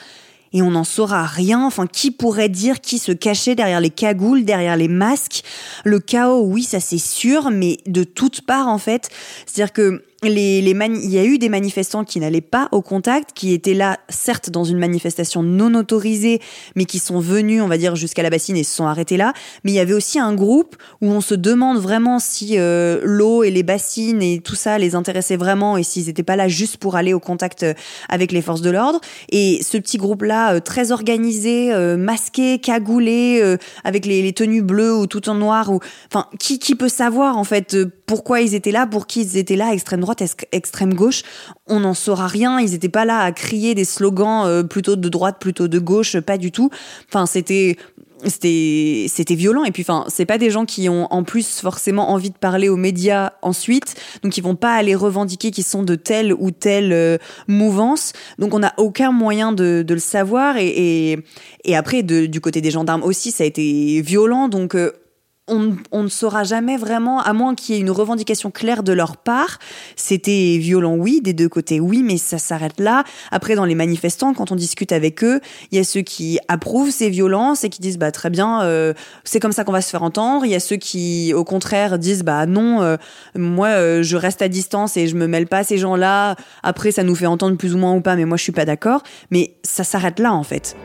et 0.53 0.61
on 0.61 0.71
n'en 0.71 0.83
saura 0.83 1.25
rien. 1.25 1.65
Enfin, 1.65 1.87
qui 1.87 2.11
pourrait 2.11 2.49
dire 2.49 2.81
qui 2.81 2.97
se 2.99 3.11
cachait 3.11 3.55
derrière 3.55 3.79
les 3.79 3.89
cagoules, 3.89 4.43
derrière 4.43 4.75
les 4.75 4.87
masques? 4.87 5.43
Le 5.83 5.99
chaos, 5.99 6.43
oui, 6.45 6.63
ça 6.63 6.79
c'est 6.79 6.97
sûr, 6.97 7.51
mais 7.51 7.77
de 7.87 8.03
toutes 8.03 8.41
parts 8.41 8.67
en 8.67 8.77
fait. 8.77 9.09
C'est-à-dire 9.45 9.73
que 9.73 10.03
les, 10.23 10.61
les 10.61 10.71
il 10.71 11.09
y 11.09 11.17
a 11.17 11.23
eu 11.23 11.39
des 11.39 11.49
manifestants 11.49 12.03
qui 12.03 12.19
n'allaient 12.19 12.41
pas 12.41 12.69
au 12.71 12.81
contact, 12.81 13.31
qui 13.33 13.53
étaient 13.53 13.73
là, 13.73 13.99
certes, 14.09 14.51
dans 14.51 14.63
une 14.63 14.77
manifestation 14.77 15.41
non 15.41 15.73
autorisée, 15.73 16.39
mais 16.75 16.85
qui 16.85 16.99
sont 16.99 17.19
venus, 17.19 17.61
on 17.63 17.67
va 17.67 17.77
dire, 17.77 17.95
jusqu'à 17.95 18.21
la 18.21 18.29
bassine 18.29 18.55
et 18.55 18.63
se 18.63 18.75
sont 18.75 18.85
arrêtés 18.85 19.17
là. 19.17 19.33
Mais 19.63 19.71
il 19.71 19.75
y 19.75 19.79
avait 19.79 19.93
aussi 19.93 20.19
un 20.19 20.33
groupe 20.35 20.75
où 21.01 21.07
on 21.07 21.21
se 21.21 21.33
demande 21.33 21.79
vraiment 21.79 22.19
si 22.19 22.59
euh, 22.59 22.99
l'eau 23.03 23.43
et 23.43 23.49
les 23.49 23.63
bassines 23.63 24.21
et 24.21 24.39
tout 24.39 24.55
ça 24.55 24.77
les 24.77 24.93
intéressait 24.93 25.37
vraiment 25.37 25.75
et 25.75 25.83
s'ils 25.83 26.05
n'étaient 26.05 26.23
pas 26.23 26.35
là 26.35 26.47
juste 26.47 26.77
pour 26.77 26.95
aller 26.95 27.13
au 27.13 27.19
contact 27.19 27.63
euh, 27.63 27.73
avec 28.07 28.31
les 28.31 28.43
forces 28.43 28.61
de 28.61 28.69
l'ordre. 28.69 29.01
Et 29.31 29.61
ce 29.63 29.77
petit 29.77 29.97
groupe-là, 29.97 30.53
euh, 30.53 30.59
très 30.59 30.91
organisé, 30.91 31.73
masqué, 31.97 32.59
cagoulé, 32.59 33.57
avec 33.83 34.05
les, 34.05 34.21
les, 34.21 34.33
tenues 34.33 34.61
bleues 34.61 34.95
ou 34.95 35.07
tout 35.07 35.29
en 35.29 35.35
noir, 35.35 35.71
ou 35.71 35.79
enfin, 36.07 36.27
qui, 36.39 36.59
qui 36.59 36.75
peut 36.75 36.89
savoir 36.89 37.37
en 37.37 37.43
fait 37.43 37.77
pourquoi 38.05 38.41
ils 38.41 38.55
étaient 38.55 38.71
là, 38.71 38.85
pour 38.85 39.07
qui 39.07 39.21
ils 39.21 39.37
étaient 39.37 39.55
là, 39.55 39.73
extrême 39.73 40.01
droite 40.01 40.10
extrême 40.51 40.93
gauche, 40.93 41.23
on 41.67 41.81
n'en 41.81 41.93
saura 41.93 42.27
rien. 42.27 42.59
Ils 42.59 42.71
n'étaient 42.71 42.89
pas 42.89 43.05
là 43.05 43.19
à 43.19 43.31
crier 43.31 43.75
des 43.75 43.85
slogans 43.85 44.45
euh, 44.45 44.63
plutôt 44.63 44.95
de 44.95 45.09
droite, 45.09 45.37
plutôt 45.39 45.67
de 45.67 45.79
gauche, 45.79 46.19
pas 46.19 46.37
du 46.37 46.51
tout. 46.51 46.69
Enfin, 47.07 47.25
c'était 47.25 47.77
c'était 48.25 49.05
c'était 49.09 49.35
violent. 49.35 49.63
Et 49.63 49.71
puis 49.71 49.83
enfin 49.83 50.05
c'est 50.07 50.25
pas 50.25 50.37
des 50.37 50.49
gens 50.49 50.65
qui 50.65 50.89
ont 50.89 51.07
en 51.11 51.23
plus 51.23 51.59
forcément 51.59 52.11
envie 52.11 52.29
de 52.29 52.37
parler 52.37 52.69
aux 52.69 52.77
médias 52.77 53.31
ensuite. 53.41 53.95
Donc 54.23 54.37
ils 54.37 54.43
vont 54.43 54.55
pas 54.55 54.73
aller 54.73 54.95
revendiquer 54.95 55.51
qu'ils 55.51 55.63
sont 55.63 55.83
de 55.83 55.95
telle 55.95 56.33
ou 56.33 56.51
telle 56.51 56.93
euh, 56.93 57.17
mouvance. 57.47 58.13
Donc 58.39 58.53
on 58.53 58.59
n'a 58.59 58.73
aucun 58.77 59.11
moyen 59.11 59.51
de, 59.51 59.85
le 59.87 59.99
savoir. 59.99 60.57
Et, 60.57 61.19
et, 61.63 61.75
après 61.75 62.03
du 62.03 62.41
côté 62.41 62.61
des 62.61 62.71
gendarmes 62.71 63.03
aussi 63.03 63.31
ça 63.31 63.43
a 63.43 63.47
été 63.47 64.01
violent. 64.01 64.47
Donc 64.49 64.75
euh, 64.75 64.91
on, 65.47 66.03
ne 66.03 66.07
saura 66.07 66.43
jamais 66.43 66.77
vraiment, 66.77 67.21
à 67.21 67.33
moins 67.33 67.55
qu'il 67.55 67.75
y 67.75 67.77
ait 67.77 67.81
une 67.81 67.91
revendication 67.91 68.51
claire 68.51 68.83
de 68.83 68.93
leur 68.93 69.17
part. 69.17 69.59
C'était 69.95 70.57
violent, 70.59 70.95
oui, 70.95 71.19
des 71.21 71.33
deux 71.33 71.49
côtés, 71.49 71.79
oui, 71.79 72.03
mais 72.03 72.17
ça 72.17 72.37
s'arrête 72.37 72.79
là. 72.79 73.03
Après, 73.31 73.55
dans 73.55 73.65
les 73.65 73.75
manifestants, 73.75 74.33
quand 74.33 74.51
on 74.51 74.55
discute 74.55 74.91
avec 74.91 75.23
eux, 75.23 75.41
il 75.71 75.77
y 75.77 75.81
a 75.81 75.83
ceux 75.83 76.01
qui 76.01 76.39
approuvent 76.47 76.91
ces 76.91 77.09
violences 77.09 77.63
et 77.63 77.69
qui 77.69 77.81
disent, 77.81 77.97
bah 77.97 78.11
très 78.11 78.29
bien, 78.29 78.61
euh, 78.63 78.93
c'est 79.23 79.39
comme 79.39 79.51
ça 79.51 79.63
qu'on 79.63 79.71
va 79.71 79.81
se 79.81 79.89
faire 79.89 80.03
entendre. 80.03 80.45
Il 80.45 80.51
y 80.51 80.55
a 80.55 80.59
ceux 80.59 80.77
qui, 80.77 81.33
au 81.33 81.43
contraire, 81.43 81.99
disent, 81.99 82.23
bah 82.23 82.45
non, 82.45 82.81
euh, 82.81 82.97
moi, 83.35 83.67
euh, 83.67 84.03
je 84.03 84.17
reste 84.17 84.41
à 84.41 84.47
distance 84.47 84.95
et 84.95 85.07
je 85.07 85.15
me 85.15 85.27
mêle 85.27 85.47
pas 85.47 85.59
à 85.59 85.63
ces 85.63 85.77
gens-là. 85.77 86.35
Après, 86.63 86.91
ça 86.91 87.03
nous 87.03 87.15
fait 87.15 87.25
entendre 87.25 87.57
plus 87.57 87.75
ou 87.75 87.77
moins 87.77 87.93
ou 87.93 88.01
pas, 88.01 88.15
mais 88.15 88.25
moi, 88.25 88.37
je 88.37 88.43
suis 88.43 88.51
pas 88.51 88.65
d'accord. 88.65 89.03
Mais 89.31 89.55
ça 89.63 89.83
s'arrête 89.83 90.19
là, 90.19 90.33
en 90.33 90.43
fait. 90.43 90.75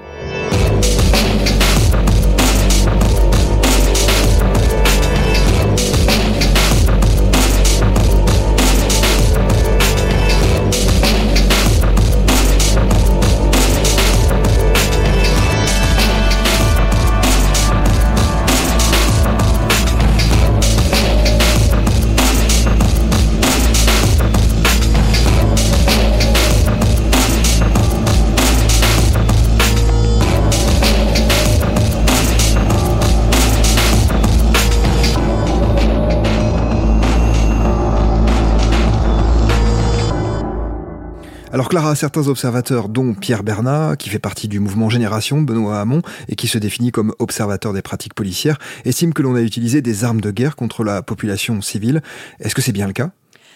Alors 41.57 41.71
Clara, 41.71 41.95
certains 41.95 42.29
observateurs, 42.29 42.91
dont 42.91 43.15
Pierre 43.15 43.43
Bernat, 43.43 43.97
qui 43.97 44.11
fait 44.11 44.19
partie 44.19 44.47
du 44.47 44.61
mouvement 44.61 44.91
Génération, 44.91 45.41
Benoît 45.41 45.81
Hamon, 45.81 46.03
et 46.29 46.37
qui 46.37 46.49
se 46.49 46.59
définit 46.59 46.93
comme 46.93 47.15
observateur 47.19 47.73
des 47.73 47.81
pratiques 47.81 48.13
policières, 48.13 48.59
estiment 48.85 49.13
que 49.13 49.23
l'on 49.23 49.35
a 49.37 49.41
utilisé 49.41 49.81
des 49.81 50.05
armes 50.05 50.21
de 50.21 50.31
guerre 50.31 50.55
contre 50.55 50.85
la 50.85 51.01
population 51.01 51.63
civile. 51.63 52.03
Est-ce 52.41 52.55
que 52.55 52.61
c'est 52.61 52.73
bien 52.73 52.87
le 52.87 52.93
cas? 52.93 53.09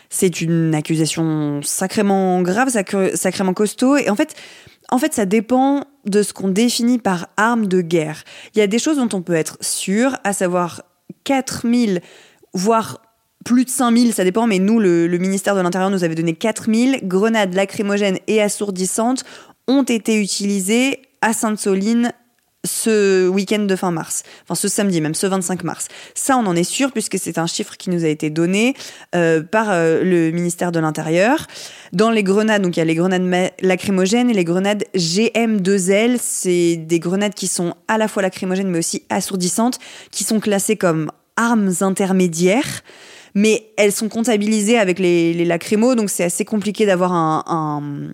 C'est 0.08 0.40
une 0.40 0.74
accusation 0.74 1.60
sacrément 1.62 2.40
grave, 2.40 2.70
sacrément 3.12 3.52
costaud, 3.52 3.98
et 3.98 4.08
en 4.08 4.16
fait, 4.16 4.34
en 4.90 4.96
fait, 4.96 5.12
ça 5.12 5.26
dépend 5.26 5.84
de 6.06 6.22
ce 6.22 6.32
qu'on 6.32 6.48
définit 6.48 6.98
par 6.98 7.26
arme 7.36 7.66
de 7.66 7.82
guerre. 7.82 8.24
Il 8.54 8.60
y 8.60 8.62
a 8.62 8.66
des 8.66 8.78
choses 8.78 8.96
dont 8.96 9.10
on 9.12 9.20
peut 9.20 9.34
être 9.34 9.58
sûr, 9.60 10.16
à 10.24 10.32
savoir 10.32 10.84
4000, 11.24 12.00
voire 12.54 13.02
plus 13.44 13.64
de 13.64 13.70
5000, 13.70 14.12
ça 14.12 14.24
dépend, 14.24 14.46
mais 14.46 14.58
nous, 14.58 14.78
le, 14.78 15.06
ministère 15.18 15.54
de 15.54 15.60
l'Intérieur 15.60 15.90
nous 15.90 16.04
avait 16.04 16.14
donné 16.14 16.34
4000 16.34 17.00
grenades 17.04 17.54
lacrymogènes 17.54 18.18
et 18.26 18.42
assourdissantes 18.42 19.24
ont 19.66 19.82
été 19.82 20.20
utilisées 20.20 21.00
à 21.22 21.32
Sainte-Soline 21.32 22.12
ce 22.66 23.26
week-end 23.26 23.60
de 23.60 23.74
fin 23.74 23.90
mars, 23.90 24.22
enfin 24.42 24.54
ce 24.54 24.68
samedi 24.68 25.00
même, 25.00 25.14
ce 25.14 25.26
25 25.26 25.64
mars. 25.64 25.88
Ça, 26.14 26.36
on 26.36 26.44
en 26.44 26.54
est 26.54 26.64
sûr 26.64 26.92
puisque 26.92 27.18
c'est 27.18 27.38
un 27.38 27.46
chiffre 27.46 27.78
qui 27.78 27.88
nous 27.88 28.04
a 28.04 28.08
été 28.08 28.28
donné 28.28 28.74
euh, 29.14 29.42
par 29.42 29.70
euh, 29.70 30.04
le 30.04 30.30
ministère 30.30 30.70
de 30.70 30.78
l'Intérieur. 30.78 31.46
Dans 31.94 32.10
les 32.10 32.22
grenades, 32.22 32.60
donc 32.60 32.76
il 32.76 32.80
y 32.80 32.82
a 32.82 32.84
les 32.84 32.94
grenades 32.94 33.50
lacrymogènes 33.62 34.28
et 34.28 34.34
les 34.34 34.44
grenades 34.44 34.84
GM2L. 34.94 36.18
C'est 36.20 36.76
des 36.76 37.00
grenades 37.00 37.32
qui 37.32 37.46
sont 37.46 37.74
à 37.88 37.96
la 37.96 38.08
fois 38.08 38.22
lacrymogènes 38.22 38.68
mais 38.68 38.80
aussi 38.80 39.04
assourdissantes, 39.08 39.78
qui 40.10 40.24
sont 40.24 40.38
classées 40.38 40.76
comme 40.76 41.10
armes 41.36 41.72
intermédiaires 41.80 42.82
mais 43.34 43.70
elles 43.76 43.92
sont 43.92 44.08
comptabilisées 44.08 44.78
avec 44.78 44.98
les, 44.98 45.32
les 45.32 45.44
lacrymos, 45.44 45.94
donc 45.94 46.10
c'est 46.10 46.24
assez 46.24 46.44
compliqué 46.44 46.86
d'avoir 46.86 47.12
un, 47.12 48.12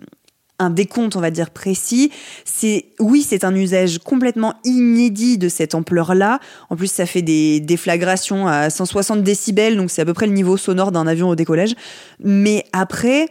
décompte, 0.71 1.15
on 1.15 1.21
va 1.21 1.29
dire, 1.29 1.51
précis. 1.51 2.11
C'est, 2.43 2.85
oui, 2.99 3.21
c'est 3.21 3.43
un 3.43 3.55
usage 3.55 3.99
complètement 3.99 4.55
inédit 4.63 5.37
de 5.37 5.49
cette 5.49 5.75
ampleur-là. 5.75 6.39
En 6.69 6.75
plus, 6.75 6.91
ça 6.91 7.05
fait 7.05 7.21
des 7.21 7.59
déflagrations 7.59 8.47
à 8.47 8.69
160 8.69 9.21
décibels, 9.23 9.77
donc 9.77 9.91
c'est 9.91 10.01
à 10.01 10.05
peu 10.05 10.13
près 10.13 10.25
le 10.25 10.33
niveau 10.33 10.57
sonore 10.57 10.91
d'un 10.91 11.05
avion 11.05 11.29
au 11.29 11.35
décollage. 11.35 11.75
Mais 12.19 12.65
après, 12.73 13.27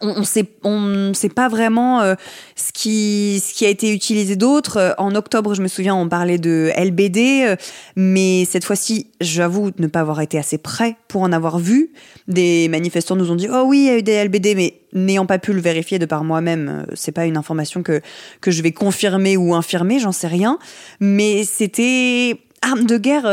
on 0.00 0.20
ne 0.20 0.24
sait, 0.24 0.46
on 0.64 1.12
sait 1.14 1.28
pas 1.28 1.48
vraiment 1.48 2.00
euh, 2.00 2.14
ce, 2.56 2.72
qui, 2.72 3.42
ce 3.44 3.54
qui 3.54 3.64
a 3.66 3.68
été 3.68 3.92
utilisé 3.92 4.36
d'autre. 4.36 4.76
Euh, 4.76 4.92
en 4.98 5.14
octobre, 5.14 5.54
je 5.54 5.62
me 5.62 5.68
souviens, 5.68 5.94
on 5.94 6.08
parlait 6.08 6.38
de 6.38 6.70
LBD, 6.76 7.44
euh, 7.44 7.56
mais 7.96 8.44
cette 8.44 8.64
fois-ci, 8.64 9.10
j'avoue 9.20 9.70
ne 9.78 9.86
pas 9.86 10.00
avoir 10.00 10.20
été 10.20 10.38
assez 10.38 10.58
près 10.58 10.96
pour 11.08 11.22
en 11.22 11.32
avoir 11.32 11.58
vu. 11.58 11.92
Des 12.28 12.68
manifestants 12.68 13.16
nous 13.16 13.30
ont 13.30 13.34
dit 13.34 13.48
Oh 13.52 13.64
oui, 13.66 13.78
il 13.78 13.86
y 13.86 13.90
a 13.90 13.98
eu 13.98 14.02
des 14.02 14.24
LBD, 14.24 14.54
mais 14.54 14.74
n'ayant 14.92 15.26
pas 15.26 15.38
pu 15.38 15.52
le 15.52 15.60
vérifier 15.60 15.98
de 15.98 16.06
par 16.06 16.24
moi-même, 16.24 16.86
c'est 16.94 17.12
pas 17.12 17.26
une 17.26 17.36
information 17.36 17.82
que, 17.82 18.00
que 18.40 18.50
je 18.50 18.62
vais 18.62 18.72
confirmer 18.72 19.36
ou 19.36 19.54
infirmer, 19.54 19.98
j'en 19.98 20.12
sais 20.12 20.28
rien. 20.28 20.58
Mais 21.00 21.44
c'était 21.44 22.40
arme 22.60 22.84
de 22.84 22.98
guerre. 22.98 23.24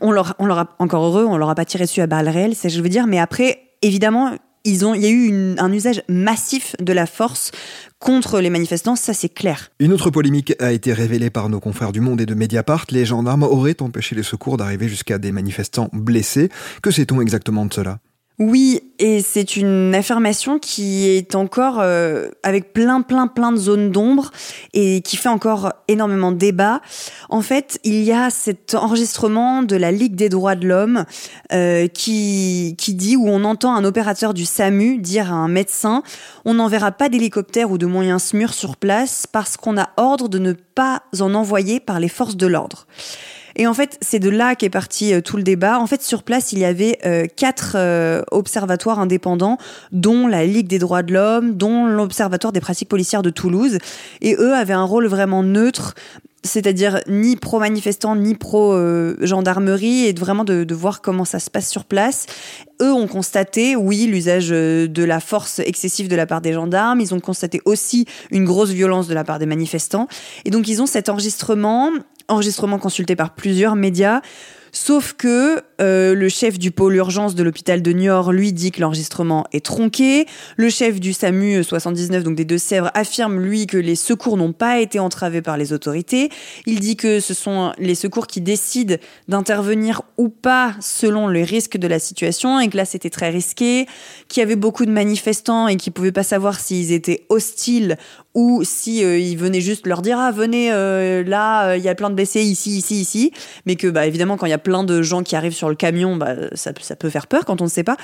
on, 0.00 0.10
leur, 0.12 0.34
on 0.38 0.46
leur 0.46 0.58
a, 0.58 0.68
encore 0.78 1.04
heureux, 1.04 1.24
on 1.24 1.36
leur 1.36 1.50
a 1.50 1.54
pas 1.54 1.64
tiré 1.64 1.84
dessus 1.84 2.00
à 2.00 2.06
balles 2.06 2.28
réelles, 2.28 2.54
c'est 2.54 2.68
je 2.68 2.80
veux 2.80 2.88
dire, 2.88 3.06
mais 3.06 3.18
après, 3.18 3.60
évidemment, 3.82 4.32
il 4.64 5.02
y 5.02 5.06
a 5.06 5.10
eu 5.10 5.54
un 5.58 5.72
usage 5.72 6.02
massif 6.08 6.74
de 6.80 6.92
la 6.92 7.06
force 7.06 7.50
contre 7.98 8.40
les 8.40 8.50
manifestants, 8.50 8.96
ça 8.96 9.14
c'est 9.14 9.28
clair. 9.28 9.70
Une 9.78 9.92
autre 9.92 10.10
polémique 10.10 10.54
a 10.60 10.72
été 10.72 10.92
révélée 10.92 11.30
par 11.30 11.48
nos 11.48 11.60
confrères 11.60 11.92
du 11.92 12.00
Monde 12.00 12.20
et 12.20 12.26
de 12.26 12.34
Mediapart. 12.34 12.86
Les 12.90 13.04
gendarmes 13.04 13.44
auraient 13.44 13.80
empêché 13.80 14.14
les 14.14 14.22
secours 14.22 14.56
d'arriver 14.56 14.88
jusqu'à 14.88 15.18
des 15.18 15.32
manifestants 15.32 15.88
blessés. 15.92 16.50
Que 16.82 16.90
sait-on 16.90 17.20
exactement 17.20 17.66
de 17.66 17.72
cela? 17.72 17.98
Oui, 18.40 18.80
et 18.98 19.22
c'est 19.22 19.54
une 19.54 19.94
affirmation 19.94 20.58
qui 20.58 21.06
est 21.06 21.36
encore 21.36 21.78
euh, 21.78 22.30
avec 22.42 22.72
plein, 22.72 23.00
plein, 23.00 23.28
plein 23.28 23.52
de 23.52 23.56
zones 23.56 23.92
d'ombre 23.92 24.32
et 24.72 25.02
qui 25.02 25.16
fait 25.16 25.28
encore 25.28 25.72
énormément 25.86 26.32
de 26.32 26.36
débat. 26.36 26.80
En 27.28 27.42
fait, 27.42 27.78
il 27.84 28.02
y 28.02 28.10
a 28.10 28.30
cet 28.30 28.74
enregistrement 28.74 29.62
de 29.62 29.76
la 29.76 29.92
Ligue 29.92 30.16
des 30.16 30.28
droits 30.28 30.56
de 30.56 30.66
l'homme 30.66 31.04
euh, 31.52 31.86
qui, 31.86 32.74
qui 32.76 32.94
dit, 32.94 33.14
où 33.14 33.28
on 33.28 33.44
entend 33.44 33.72
un 33.76 33.84
opérateur 33.84 34.34
du 34.34 34.44
SAMU 34.44 34.98
dire 34.98 35.32
à 35.32 35.36
un 35.36 35.48
médecin, 35.48 36.02
on 36.44 36.54
n'enverra 36.54 36.90
pas 36.90 37.08
d'hélicoptère 37.08 37.70
ou 37.70 37.78
de 37.78 37.86
moyens 37.86 38.24
SMUR 38.24 38.52
sur 38.52 38.76
place 38.76 39.28
parce 39.30 39.56
qu'on 39.56 39.78
a 39.78 39.90
ordre 39.96 40.28
de 40.28 40.40
ne 40.40 40.54
pas 40.54 41.04
en 41.20 41.34
envoyer 41.34 41.78
par 41.78 42.00
les 42.00 42.08
forces 42.08 42.36
de 42.36 42.48
l'ordre. 42.48 42.88
Et 43.56 43.66
en 43.66 43.74
fait, 43.74 43.98
c'est 44.00 44.18
de 44.18 44.28
là 44.28 44.54
qu'est 44.54 44.70
parti 44.70 45.12
euh, 45.12 45.20
tout 45.20 45.36
le 45.36 45.42
débat. 45.42 45.78
En 45.78 45.86
fait, 45.86 46.02
sur 46.02 46.22
place, 46.22 46.52
il 46.52 46.58
y 46.58 46.64
avait 46.64 46.98
euh, 47.04 47.26
quatre 47.26 47.74
euh, 47.76 48.22
observatoires 48.30 48.98
indépendants, 48.98 49.58
dont 49.92 50.26
la 50.26 50.44
Ligue 50.44 50.66
des 50.66 50.78
droits 50.78 51.02
de 51.02 51.12
l'homme, 51.12 51.52
dont 51.52 51.86
l'Observatoire 51.86 52.52
des 52.52 52.60
pratiques 52.60 52.88
policières 52.88 53.22
de 53.22 53.30
Toulouse. 53.30 53.78
Et 54.20 54.34
eux 54.34 54.54
avaient 54.54 54.74
un 54.74 54.84
rôle 54.84 55.06
vraiment 55.06 55.42
neutre 55.42 55.94
c'est-à-dire 56.46 57.00
ni 57.08 57.36
pro 57.36 57.58
manifestant 57.58 58.16
ni 58.16 58.34
pro 58.34 58.78
gendarmerie 59.22 60.04
et 60.04 60.12
vraiment 60.12 60.44
de, 60.44 60.64
de, 60.64 60.74
voir 60.74 61.00
comment 61.00 61.24
ça 61.24 61.38
se 61.38 61.48
passe 61.48 61.70
sur 61.70 61.86
place. 61.86 62.26
Eux 62.82 62.92
ont 62.92 63.06
constaté, 63.06 63.76
oui, 63.76 64.04
l'usage 64.04 64.50
de 64.50 65.04
la 65.04 65.20
force 65.20 65.60
excessive 65.60 66.06
de 66.06 66.16
la 66.16 66.26
part 66.26 66.42
des 66.42 66.52
gendarmes. 66.52 67.00
Ils 67.00 67.14
ont 67.14 67.20
constaté 67.20 67.62
aussi 67.64 68.04
une 68.30 68.44
grosse 68.44 68.72
violence 68.72 69.08
de 69.08 69.14
la 69.14 69.24
part 69.24 69.38
des 69.38 69.46
manifestants. 69.46 70.06
Et 70.44 70.50
donc 70.50 70.68
ils 70.68 70.82
ont 70.82 70.86
cet 70.86 71.08
enregistrement 71.08 71.90
enregistrement 72.28 72.78
consulté 72.78 73.16
par 73.16 73.34
plusieurs 73.34 73.76
médias. 73.76 74.20
Sauf 74.76 75.12
que 75.12 75.62
euh, 75.80 76.14
le 76.16 76.28
chef 76.28 76.58
du 76.58 76.72
pôle 76.72 76.96
urgence 76.96 77.36
de 77.36 77.44
l'hôpital 77.44 77.80
de 77.80 77.92
Niort, 77.92 78.32
lui, 78.32 78.52
dit 78.52 78.72
que 78.72 78.80
l'enregistrement 78.80 79.46
est 79.52 79.64
tronqué. 79.64 80.26
Le 80.56 80.68
chef 80.68 80.98
du 80.98 81.12
SAMU 81.12 81.62
79, 81.62 82.24
donc 82.24 82.34
des 82.34 82.44
Deux-Sèvres, 82.44 82.90
affirme, 82.92 83.40
lui, 83.40 83.68
que 83.68 83.76
les 83.76 83.94
secours 83.94 84.36
n'ont 84.36 84.52
pas 84.52 84.80
été 84.80 84.98
entravés 84.98 85.42
par 85.42 85.56
les 85.56 85.72
autorités. 85.72 86.28
Il 86.66 86.80
dit 86.80 86.96
que 86.96 87.20
ce 87.20 87.34
sont 87.34 87.72
les 87.78 87.94
secours 87.94 88.26
qui 88.26 88.40
décident 88.40 88.96
d'intervenir 89.28 90.02
ou 90.18 90.28
pas 90.28 90.74
selon 90.80 91.28
les 91.28 91.44
risques 91.44 91.76
de 91.76 91.86
la 91.86 92.00
situation 92.00 92.58
et 92.58 92.68
que 92.68 92.76
là, 92.76 92.84
c'était 92.84 93.10
très 93.10 93.30
risqué, 93.30 93.86
qu'il 94.26 94.40
y 94.40 94.42
avait 94.42 94.56
beaucoup 94.56 94.86
de 94.86 94.90
manifestants 94.90 95.68
et 95.68 95.76
qu'ils 95.76 95.92
pouvaient 95.92 96.10
pas 96.10 96.24
savoir 96.24 96.58
s'ils 96.58 96.90
étaient 96.90 97.26
hostiles 97.28 97.96
ou 98.34 98.62
si 98.64 99.04
euh, 99.04 99.16
ils 99.16 99.38
venaient 99.38 99.60
juste 99.60 99.86
leur 99.86 100.02
dire 100.02 100.18
ah 100.18 100.32
venez 100.32 100.72
euh, 100.72 101.22
là 101.22 101.76
il 101.76 101.84
y 101.84 101.88
a 101.88 101.94
plein 101.94 102.10
de 102.10 102.16
blessés 102.16 102.42
ici 102.42 102.76
ici 102.76 103.00
ici 103.00 103.32
mais 103.64 103.76
que 103.76 103.86
bah 103.86 104.06
évidemment 104.06 104.36
quand 104.36 104.46
il 104.46 104.50
y 104.50 104.54
a 104.54 104.58
plein 104.64 104.82
de 104.82 105.02
gens 105.02 105.22
qui 105.22 105.36
arrivent 105.36 105.54
sur 105.54 105.68
le 105.68 105.76
camion 105.76 106.16
bah 106.16 106.34
ça, 106.54 106.72
peut 106.72 107.10
faire 107.10 107.28
peur 107.28 107.44
quand 107.44 107.60
on 107.60 107.64
ne 107.64 107.70
sait 107.70 107.84
pas. 107.84 107.96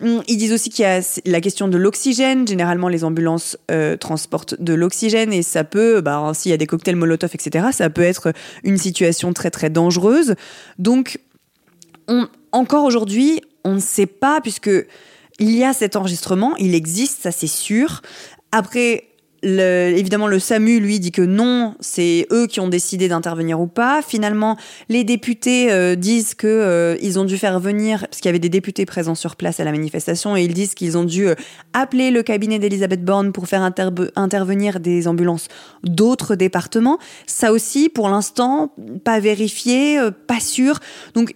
Hum, 0.00 0.22
ils 0.26 0.38
disent 0.38 0.52
aussi 0.52 0.70
qu'il 0.70 0.84
y 0.84 0.88
a 0.88 1.00
la 1.26 1.40
question 1.42 1.68
de 1.68 1.76
l'oxygène. 1.76 2.48
Généralement 2.48 2.88
les 2.88 3.04
ambulances 3.04 3.58
euh, 3.70 3.98
transportent 3.98 4.60
de 4.60 4.72
l'oxygène 4.72 5.32
et 5.32 5.42
ça 5.42 5.64
peut 5.64 6.00
bah 6.00 6.32
s'il 6.34 6.50
y 6.50 6.54
a 6.54 6.56
des 6.56 6.66
cocktails 6.66 6.96
molotov 6.96 7.30
etc 7.34 7.68
ça 7.72 7.90
peut 7.90 8.02
être 8.02 8.32
une 8.62 8.78
situation 8.78 9.34
très 9.34 9.50
très 9.50 9.68
dangereuse. 9.68 10.34
Donc 10.78 11.20
on, 12.08 12.28
encore 12.52 12.84
aujourd'hui 12.84 13.42
on 13.64 13.74
ne 13.74 13.80
sait 13.80 14.06
pas 14.06 14.40
puisque 14.40 14.70
il 15.40 15.50
y 15.50 15.64
a 15.64 15.72
cet 15.72 15.96
enregistrement 15.96 16.56
il 16.56 16.74
existe 16.74 17.22
ça 17.22 17.32
c'est 17.32 17.46
sûr. 17.46 18.00
Après 18.52 19.08
évidemment, 19.44 20.26
le 20.26 20.38
SAMU, 20.38 20.80
lui, 20.80 21.00
dit 21.00 21.12
que 21.12 21.22
non, 21.22 21.74
c'est 21.80 22.26
eux 22.32 22.46
qui 22.46 22.60
ont 22.60 22.68
décidé 22.68 23.08
d'intervenir 23.08 23.60
ou 23.60 23.66
pas. 23.66 24.02
Finalement, 24.02 24.56
les 24.88 25.04
députés 25.04 25.70
euh, 25.70 25.94
disent 25.94 26.34
que 26.34 26.46
euh, 26.46 26.96
ils 27.00 27.18
ont 27.18 27.24
dû 27.24 27.36
faire 27.38 27.60
venir, 27.60 28.00
parce 28.08 28.18
qu'il 28.18 28.28
y 28.28 28.30
avait 28.30 28.38
des 28.38 28.48
députés 28.48 28.86
présents 28.86 29.14
sur 29.14 29.36
place 29.36 29.60
à 29.60 29.64
la 29.64 29.72
manifestation, 29.72 30.36
et 30.36 30.42
ils 30.42 30.54
disent 30.54 30.74
qu'ils 30.74 30.96
ont 30.96 31.04
dû 31.04 31.28
euh, 31.28 31.34
appeler 31.72 32.10
le 32.10 32.22
cabinet 32.22 32.58
d'Elisabeth 32.58 33.04
Borne 33.04 33.32
pour 33.32 33.48
faire 33.48 33.62
intervenir 33.62 34.80
des 34.80 35.08
ambulances 35.08 35.48
d'autres 35.82 36.34
départements. 36.34 36.98
Ça 37.26 37.52
aussi, 37.52 37.88
pour 37.88 38.08
l'instant, 38.08 38.74
pas 39.04 39.20
vérifié, 39.20 39.98
pas 40.26 40.40
sûr. 40.40 40.80
Donc, 41.14 41.34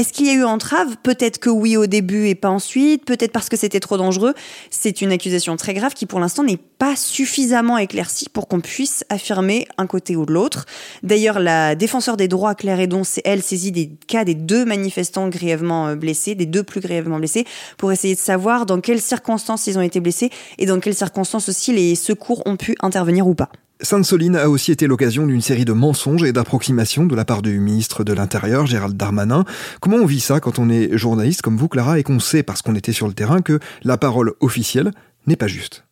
est-ce 0.00 0.14
qu'il 0.14 0.26
y 0.26 0.30
a 0.30 0.34
eu 0.34 0.44
entrave? 0.44 0.96
Peut-être 1.02 1.38
que 1.38 1.50
oui 1.50 1.76
au 1.76 1.86
début 1.86 2.26
et 2.26 2.34
pas 2.34 2.48
ensuite, 2.48 3.04
peut-être 3.04 3.32
parce 3.32 3.50
que 3.50 3.56
c'était 3.58 3.80
trop 3.80 3.98
dangereux. 3.98 4.32
C'est 4.70 5.02
une 5.02 5.12
accusation 5.12 5.56
très 5.56 5.74
grave 5.74 5.92
qui 5.92 6.06
pour 6.06 6.20
l'instant 6.20 6.42
n'est 6.42 6.56
pas 6.56 6.96
suffisamment 6.96 7.76
éclaircie 7.76 8.30
pour 8.30 8.48
qu'on 8.48 8.60
puisse 8.60 9.04
affirmer 9.10 9.68
un 9.76 9.86
côté 9.86 10.16
ou 10.16 10.24
l'autre. 10.24 10.64
D'ailleurs, 11.02 11.38
la 11.38 11.74
défenseur 11.74 12.16
des 12.16 12.28
droits 12.28 12.54
Claire 12.54 12.80
Edon, 12.80 13.02
elle 13.26 13.42
saisit 13.42 13.72
des 13.72 13.90
cas 14.06 14.24
des 14.24 14.34
deux 14.34 14.64
manifestants 14.64 15.28
grièvement 15.28 15.88
euh, 15.88 15.96
blessés, 15.96 16.34
des 16.34 16.46
deux 16.46 16.62
plus 16.62 16.80
grièvement 16.80 17.18
blessés, 17.18 17.44
pour 17.76 17.92
essayer 17.92 18.14
de 18.14 18.20
savoir 18.20 18.64
dans 18.64 18.80
quelles 18.80 19.02
circonstances 19.02 19.66
ils 19.66 19.76
ont 19.76 19.82
été 19.82 20.00
blessés 20.00 20.30
et 20.56 20.64
dans 20.64 20.80
quelles 20.80 20.94
circonstances 20.94 21.50
aussi 21.50 21.74
les 21.74 21.94
secours 21.94 22.42
ont 22.46 22.56
pu 22.56 22.74
intervenir 22.80 23.26
ou 23.26 23.34
pas. 23.34 23.50
Sainte-Soline 23.82 24.36
a 24.36 24.48
aussi 24.48 24.72
été 24.72 24.86
l'occasion 24.86 25.26
d'une 25.26 25.40
série 25.40 25.64
de 25.64 25.72
mensonges 25.72 26.24
et 26.24 26.32
d'approximations 26.32 27.06
de 27.06 27.16
la 27.16 27.24
part 27.24 27.42
du 27.42 27.58
ministre 27.58 28.04
de 28.04 28.12
l'Intérieur, 28.12 28.66
Gérald 28.66 28.96
Darmanin. 28.96 29.44
Comment 29.80 29.96
on 29.96 30.06
vit 30.06 30.20
ça 30.20 30.40
quand 30.40 30.58
on 30.58 30.68
est 30.68 30.96
journaliste 30.96 31.42
comme 31.42 31.56
vous, 31.56 31.68
Clara, 31.68 31.98
et 31.98 32.02
qu'on 32.02 32.20
sait, 32.20 32.42
parce 32.42 32.62
qu'on 32.62 32.74
était 32.74 32.92
sur 32.92 33.08
le 33.08 33.14
terrain, 33.14 33.40
que 33.40 33.58
la 33.82 33.96
parole 33.96 34.34
officielle 34.40 34.92
n'est 35.26 35.36
pas 35.36 35.46
juste? 35.46 35.84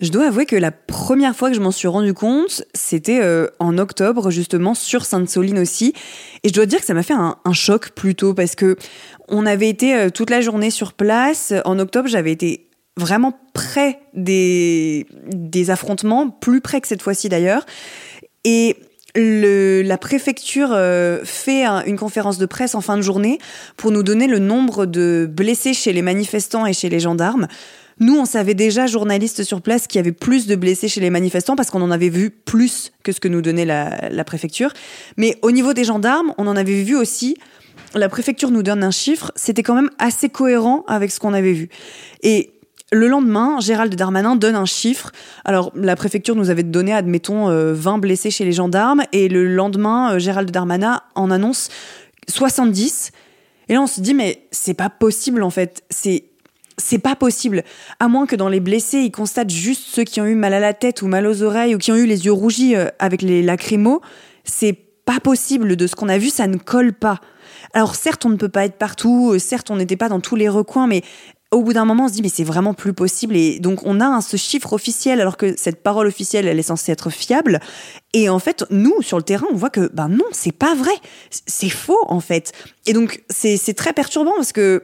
Je 0.00 0.10
dois 0.10 0.26
avouer 0.26 0.46
que 0.46 0.56
la 0.56 0.72
première 0.72 1.36
fois 1.36 1.50
que 1.50 1.56
je 1.56 1.60
m'en 1.60 1.70
suis 1.70 1.86
rendu 1.88 2.12
compte, 2.12 2.64
c'était 2.74 3.20
euh, 3.22 3.46
en 3.60 3.78
octobre, 3.78 4.30
justement, 4.30 4.74
sur 4.74 5.04
Sainte-Soline 5.04 5.60
aussi. 5.60 5.94
Et 6.42 6.48
je 6.48 6.54
dois 6.54 6.66
dire 6.66 6.80
que 6.80 6.86
ça 6.86 6.94
m'a 6.94 7.04
fait 7.04 7.14
un, 7.14 7.36
choc 7.52 7.90
plutôt, 7.90 8.34
parce 8.34 8.54
que 8.54 8.76
on 9.28 9.46
avait 9.46 9.68
été 9.68 9.94
euh, 9.94 10.10
toute 10.10 10.30
la 10.30 10.40
journée 10.40 10.70
sur 10.70 10.92
place. 10.92 11.52
En 11.64 11.78
octobre, 11.78 12.08
j'avais 12.08 12.32
été 12.32 12.68
vraiment 12.96 13.38
près 13.54 14.00
des, 14.14 15.06
affrontements, 15.68 16.28
plus 16.28 16.60
près 16.60 16.80
que 16.80 16.88
cette 16.88 17.02
fois-ci 17.02 17.28
d'ailleurs. 17.28 17.64
Et 18.44 18.76
la 19.14 19.98
préfecture 19.98 20.70
euh, 20.72 21.20
fait 21.24 21.64
une 21.64 21.98
conférence 21.98 22.38
de 22.38 22.46
presse 22.46 22.74
en 22.74 22.80
fin 22.80 22.96
de 22.96 23.02
journée 23.02 23.38
pour 23.76 23.90
nous 23.90 24.02
donner 24.02 24.26
le 24.26 24.38
nombre 24.38 24.86
de 24.86 25.28
blessés 25.30 25.74
chez 25.74 25.92
les 25.92 26.02
manifestants 26.02 26.66
et 26.66 26.72
chez 26.72 26.88
les 26.88 27.00
gendarmes. 27.00 27.46
Nous, 28.00 28.18
on 28.18 28.24
savait 28.24 28.54
déjà, 28.54 28.86
journalistes 28.86 29.44
sur 29.44 29.60
place, 29.60 29.86
qu'il 29.86 29.98
y 29.98 30.00
avait 30.00 30.12
plus 30.12 30.46
de 30.46 30.56
blessés 30.56 30.88
chez 30.88 31.00
les 31.00 31.10
manifestants 31.10 31.56
parce 31.56 31.70
qu'on 31.70 31.82
en 31.82 31.90
avait 31.90 32.08
vu 32.08 32.30
plus 32.30 32.90
que 33.04 33.12
ce 33.12 33.20
que 33.20 33.28
nous 33.28 33.42
donnait 33.42 33.66
la, 33.66 34.08
la 34.10 34.24
préfecture. 34.24 34.72
Mais 35.18 35.38
au 35.42 35.50
niveau 35.50 35.74
des 35.74 35.84
gendarmes, 35.84 36.32
on 36.38 36.46
en 36.46 36.56
avait 36.56 36.82
vu 36.82 36.96
aussi. 36.96 37.36
La 37.94 38.08
préfecture 38.08 38.50
nous 38.50 38.62
donne 38.62 38.82
un 38.82 38.90
chiffre, 38.90 39.30
c'était 39.36 39.62
quand 39.62 39.74
même 39.74 39.90
assez 39.98 40.30
cohérent 40.30 40.84
avec 40.88 41.10
ce 41.10 41.20
qu'on 41.20 41.34
avait 41.34 41.52
vu. 41.52 41.68
Et 42.22 42.50
le 42.92 43.08
lendemain, 43.08 43.58
Gérald 43.60 43.94
Darmanin 43.94 44.36
donne 44.36 44.54
un 44.54 44.66
chiffre. 44.66 45.12
Alors, 45.44 45.72
la 45.74 45.96
préfecture 45.96 46.36
nous 46.36 46.50
avait 46.50 46.62
donné, 46.62 46.92
admettons, 46.92 47.46
20 47.46 47.50
euh, 47.50 47.98
blessés 47.98 48.30
chez 48.30 48.44
les 48.44 48.52
gendarmes. 48.52 49.02
Et 49.12 49.28
le 49.28 49.46
lendemain, 49.46 50.12
euh, 50.12 50.18
Gérald 50.18 50.50
Darmanin 50.50 51.00
en 51.14 51.30
annonce 51.30 51.70
70. 52.28 53.10
Et 53.68 53.74
là, 53.74 53.80
on 53.80 53.86
se 53.86 54.00
dit, 54.02 54.12
mais 54.12 54.46
c'est 54.50 54.74
pas 54.74 54.90
possible, 54.90 55.42
en 55.42 55.50
fait. 55.50 55.82
C'est 55.90 56.24
c'est 56.78 56.98
pas 56.98 57.14
possible. 57.14 57.64
À 58.00 58.08
moins 58.08 58.26
que 58.26 58.34
dans 58.34 58.48
les 58.48 58.58
blessés, 58.58 59.00
ils 59.00 59.12
constatent 59.12 59.50
juste 59.50 59.84
ceux 59.88 60.04
qui 60.04 60.20
ont 60.20 60.26
eu 60.26 60.34
mal 60.34 60.54
à 60.54 60.58
la 60.58 60.72
tête 60.72 61.02
ou 61.02 61.06
mal 61.06 61.26
aux 61.26 61.42
oreilles 61.42 61.74
ou 61.74 61.78
qui 61.78 61.92
ont 61.92 61.96
eu 61.96 62.06
les 62.06 62.24
yeux 62.24 62.32
rougis 62.32 62.74
euh, 62.74 62.88
avec 62.98 63.22
les 63.22 63.42
lacrymos. 63.42 64.00
C'est 64.44 64.78
pas 65.04 65.20
possible. 65.20 65.76
De 65.76 65.86
ce 65.86 65.94
qu'on 65.94 66.08
a 66.08 66.18
vu, 66.18 66.28
ça 66.28 66.46
ne 66.46 66.56
colle 66.56 66.92
pas. 66.92 67.20
Alors 67.74 67.94
certes, 67.94 68.26
on 68.26 68.30
ne 68.30 68.36
peut 68.36 68.48
pas 68.48 68.64
être 68.64 68.76
partout, 68.76 69.38
certes, 69.38 69.70
on 69.70 69.76
n'était 69.76 69.96
pas 69.96 70.08
dans 70.08 70.20
tous 70.20 70.36
les 70.36 70.48
recoins, 70.48 70.86
mais 70.86 71.02
au 71.52 71.62
bout 71.62 71.74
d'un 71.74 71.84
moment, 71.84 72.06
on 72.06 72.08
se 72.08 72.14
dit 72.14 72.22
mais 72.22 72.30
c'est 72.30 72.44
vraiment 72.44 72.74
plus 72.74 72.94
possible. 72.94 73.36
Et 73.36 73.60
donc 73.60 73.80
on 73.84 74.00
a 74.00 74.20
ce 74.20 74.36
chiffre 74.36 74.72
officiel 74.72 75.20
alors 75.20 75.36
que 75.36 75.54
cette 75.56 75.82
parole 75.82 76.06
officielle 76.06 76.48
elle 76.48 76.58
est 76.58 76.64
censée 76.64 76.90
être 76.90 77.10
fiable. 77.10 77.60
Et 78.14 78.28
en 78.28 78.38
fait 78.38 78.64
nous 78.70 79.00
sur 79.02 79.18
le 79.18 79.22
terrain 79.22 79.46
on 79.52 79.54
voit 79.54 79.70
que 79.70 79.90
ben 79.92 80.08
non 80.08 80.24
c'est 80.32 80.52
pas 80.52 80.74
vrai. 80.74 80.94
C'est 81.46 81.68
faux 81.68 82.04
en 82.08 82.20
fait. 82.20 82.52
Et 82.86 82.94
donc 82.94 83.22
c'est 83.28 83.74
très 83.74 83.92
perturbant 83.92 84.32
parce 84.36 84.52
que 84.52 84.82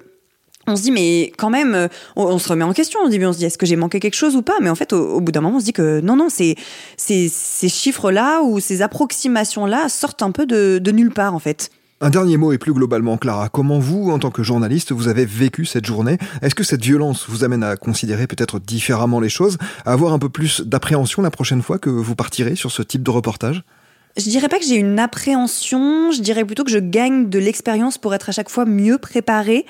on 0.67 0.77
se 0.77 0.83
dit 0.83 0.91
mais 0.91 1.33
quand 1.39 1.49
même 1.49 1.89
on, 2.15 2.39
se 2.39 2.49
remet 2.51 2.65
en 2.65 2.75
question. 2.75 3.01
On 3.03 3.11
se 3.11 3.17
dit 3.17 3.45
est-ce 3.45 3.59
que 3.59 3.67
j'ai 3.67 3.77
manqué 3.77 3.99
quelque 3.99 4.17
chose 4.17 4.37
ou 4.37 4.43
pas? 4.43 4.57
Mais 4.61 4.69
en 4.69 4.75
fait 4.75 4.93
au, 4.93 5.21
bout 5.21 5.33
d'un 5.33 5.41
moment 5.41 5.57
on 5.57 5.61
se 5.61 5.65
dit 5.65 5.73
que 5.73 6.01
non 6.01 6.17
non 6.17 6.29
c'est 6.29 6.57
ces 6.99 7.69
chiffres 7.69 8.11
là 8.11 8.43
ou 8.43 8.61
ces 8.61 8.83
approximations 8.83 9.65
là 9.65 9.89
sortent 9.89 10.23
un 10.23 10.33
peu 10.33 10.45
de, 10.45 10.79
de 10.79 10.91
nulle 10.93 11.13
part 11.13 11.35
en 11.35 11.39
fait 11.39 11.71
un 12.01 12.11
dernier 12.11 12.37
mot 12.37 12.53
et 12.53 12.59
plus 12.59 12.73
globalement, 12.73 13.17
Clara, 13.17 13.49
comment 13.49 13.81
vous, 13.81 14.11
en 14.11 14.19
tant 14.19 14.31
que 14.31 14.43
journaliste, 14.45 14.93
vous 14.93 15.09
avez 15.09 15.25
vécu 15.25 15.65
cette 15.65 15.85
journée? 15.85 16.17
Est-ce 16.43 16.55
que 16.55 16.63
cette 16.63 16.83
violence 16.83 17.27
vous 17.29 17.43
amène 17.43 17.65
à 17.65 17.77
considérer 17.77 18.27
peut-être 18.27 18.61
différemment 18.61 19.19
les 19.19 19.29
choses, 19.29 19.59
à 19.85 19.93
avoir 19.93 20.13
un 20.13 20.19
peu 20.19 20.29
plus 20.29 20.61
d'appréhension 20.61 21.23
la 21.23 21.31
prochaine 21.31 21.63
fois 21.63 21.79
que 21.79 21.91
vous 21.91 22.15
partirez 22.15 22.55
sur 22.55 22.71
ce 22.71 22.83
type 22.83 23.03
de 23.03 23.11
reportage? 23.11 23.65
Je 24.17 24.29
dirais 24.31 24.49
pas 24.49 24.59
que 24.59 24.65
j'ai 24.65 24.77
une 24.77 24.99
appréhension, 24.99 26.11
je 26.11 26.21
dirais 26.21 26.45
plutôt 26.45 26.65
que 26.65 26.71
je 26.71 26.79
gagne 26.79 27.29
de 27.29 27.39
l'expérience 27.39 27.99
pour 27.99 28.15
être 28.15 28.29
à 28.29 28.33
chaque 28.33 28.49
fois 28.49 28.65
mieux 28.65 28.99
préparée. 28.99 29.65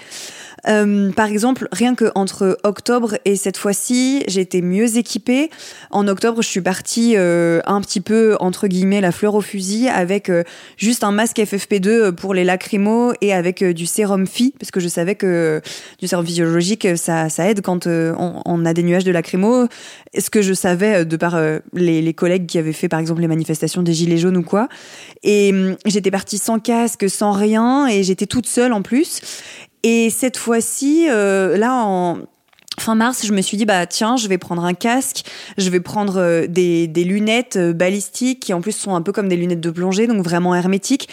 Euh, 0.66 1.12
par 1.12 1.26
exemple, 1.26 1.68
rien 1.72 1.94
que 1.94 2.10
entre 2.14 2.58
octobre 2.64 3.16
et 3.24 3.36
cette 3.36 3.56
fois-ci, 3.56 4.24
j'ai 4.26 4.40
été 4.40 4.62
mieux 4.62 4.96
équipée. 4.96 5.50
En 5.90 6.08
octobre, 6.08 6.42
je 6.42 6.48
suis 6.48 6.60
partie 6.60 7.14
euh, 7.16 7.60
un 7.66 7.80
petit 7.80 8.00
peu 8.00 8.36
entre 8.40 8.66
guillemets 8.66 9.00
la 9.00 9.12
fleur 9.12 9.34
au 9.34 9.40
fusil 9.40 9.88
avec 9.88 10.28
euh, 10.30 10.42
juste 10.76 11.04
un 11.04 11.12
masque 11.12 11.38
FFP2 11.38 12.12
pour 12.12 12.34
les 12.34 12.44
lacrymos 12.44 13.12
et 13.20 13.32
avec 13.32 13.62
du 13.62 13.86
sérum 13.86 14.26
phi 14.26 14.54
parce 14.58 14.70
que 14.70 14.80
je 14.80 14.88
savais 14.88 15.14
que 15.14 15.60
du 15.98 16.08
sérum 16.08 16.26
physiologique 16.26 16.88
ça, 16.96 17.28
aide 17.38 17.60
quand 17.62 17.86
on, 17.86 18.64
a 18.64 18.74
des 18.74 18.82
nuages 18.82 19.04
de 19.04 19.12
lacrymos. 19.12 19.68
Ce 20.16 20.30
que 20.30 20.42
je 20.42 20.52
savais 20.52 21.04
de 21.04 21.16
par 21.16 21.40
les 21.74 22.14
collègues 22.14 22.46
qui 22.46 22.58
avaient 22.58 22.72
fait 22.72 22.88
par 22.88 23.00
exemple 23.00 23.20
les 23.20 23.28
manifestations 23.28 23.82
des 23.82 23.92
gilets 23.92 24.18
jaunes 24.18 24.27
ou 24.36 24.42
quoi. 24.42 24.68
Et 25.22 25.50
hum, 25.52 25.76
j'étais 25.86 26.10
partie 26.10 26.38
sans 26.38 26.58
casque, 26.58 27.08
sans 27.08 27.32
rien 27.32 27.86
et 27.86 28.02
j'étais 28.02 28.26
toute 28.26 28.46
seule 28.46 28.72
en 28.72 28.82
plus. 28.82 29.20
Et 29.82 30.10
cette 30.10 30.36
fois-ci, 30.36 31.06
euh, 31.08 31.56
là, 31.56 31.84
en 31.84 32.18
fin 32.80 32.94
mars, 32.94 33.26
je 33.26 33.32
me 33.32 33.40
suis 33.42 33.56
dit, 33.56 33.64
bah 33.64 33.86
tiens, 33.86 34.16
je 34.16 34.28
vais 34.28 34.38
prendre 34.38 34.64
un 34.64 34.74
casque, 34.74 35.24
je 35.56 35.68
vais 35.70 35.80
prendre 35.80 36.16
euh, 36.18 36.46
des, 36.46 36.86
lunettes 37.04 37.56
euh, 37.56 37.72
balistiques 37.72 38.40
qui 38.40 38.54
en 38.54 38.60
plus 38.60 38.72
sont 38.72 38.94
un 38.94 39.02
peu 39.02 39.12
comme 39.12 39.28
des 39.28 39.36
lunettes 39.36 39.60
de 39.60 39.70
plongée, 39.70 40.06
donc 40.06 40.22
vraiment 40.22 40.54
hermétiques 40.54 41.08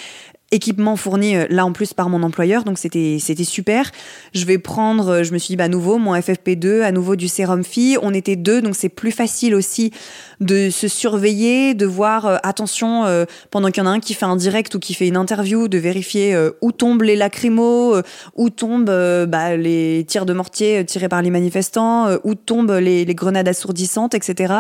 équipement 0.52 0.96
fourni 0.96 1.36
euh, 1.36 1.46
là 1.50 1.66
en 1.66 1.72
plus 1.72 1.94
par 1.94 2.10
mon 2.10 2.22
employeur, 2.24 2.64
donc 2.64 2.78
c'était 2.78 3.18
c'était 3.20 3.44
super. 3.44 3.92
Je 4.34 4.46
vais 4.46 4.58
prendre, 4.58 5.10
euh, 5.10 5.24
je 5.24 5.34
me 5.34 5.38
suis 5.38 5.54
dit 5.54 5.56
bah 5.56 5.66
à 5.66 5.70
nouveau 5.70 5.98
mon 5.98 6.16
FFP2, 6.16 6.82
à 6.82 6.92
nouveau 6.92 7.16
du 7.16 7.28
sérum 7.28 7.64
Phi. 7.64 7.98
On 8.02 8.14
était 8.14 8.36
deux, 8.36 8.62
donc 8.62 8.76
c'est 8.76 8.90
plus 8.90 9.12
facile 9.12 9.56
aussi 9.56 9.92
de 10.40 10.70
se 10.70 10.88
surveiller, 10.88 11.74
de 11.74 11.86
voir 11.86 12.26
euh, 12.26 12.38
attention 12.44 12.86
pendant 13.52 13.72
qu'il 13.72 13.84
y 13.84 13.86
en 13.86 13.90
a 13.90 13.94
un 13.94 14.00
qui 14.00 14.14
fait 14.14 14.26
un 14.26 14.36
direct 14.36 14.76
ou 14.76 14.80
qui 14.80 14.94
fait 14.94 15.08
une 15.08 15.18
interview, 15.18 15.68
de 15.68 15.78
vérifier 15.78 16.38
où 16.62 16.72
tombent 16.72 17.04
les 17.04 17.16
lacrymos, 17.16 18.02
où 18.36 18.50
tombent 18.50 19.26
bah, 19.28 19.56
les 19.56 20.06
tirs 20.08 20.26
de 20.26 20.34
mortier 20.34 20.86
tirés 20.86 21.10
par 21.10 21.22
les 21.22 21.30
manifestants, 21.30 22.10
où 22.24 22.36
tombent 22.36 22.72
les 22.72 23.06
grenades 23.16 23.48
assourdissantes, 23.48 24.14
etc. 24.14 24.54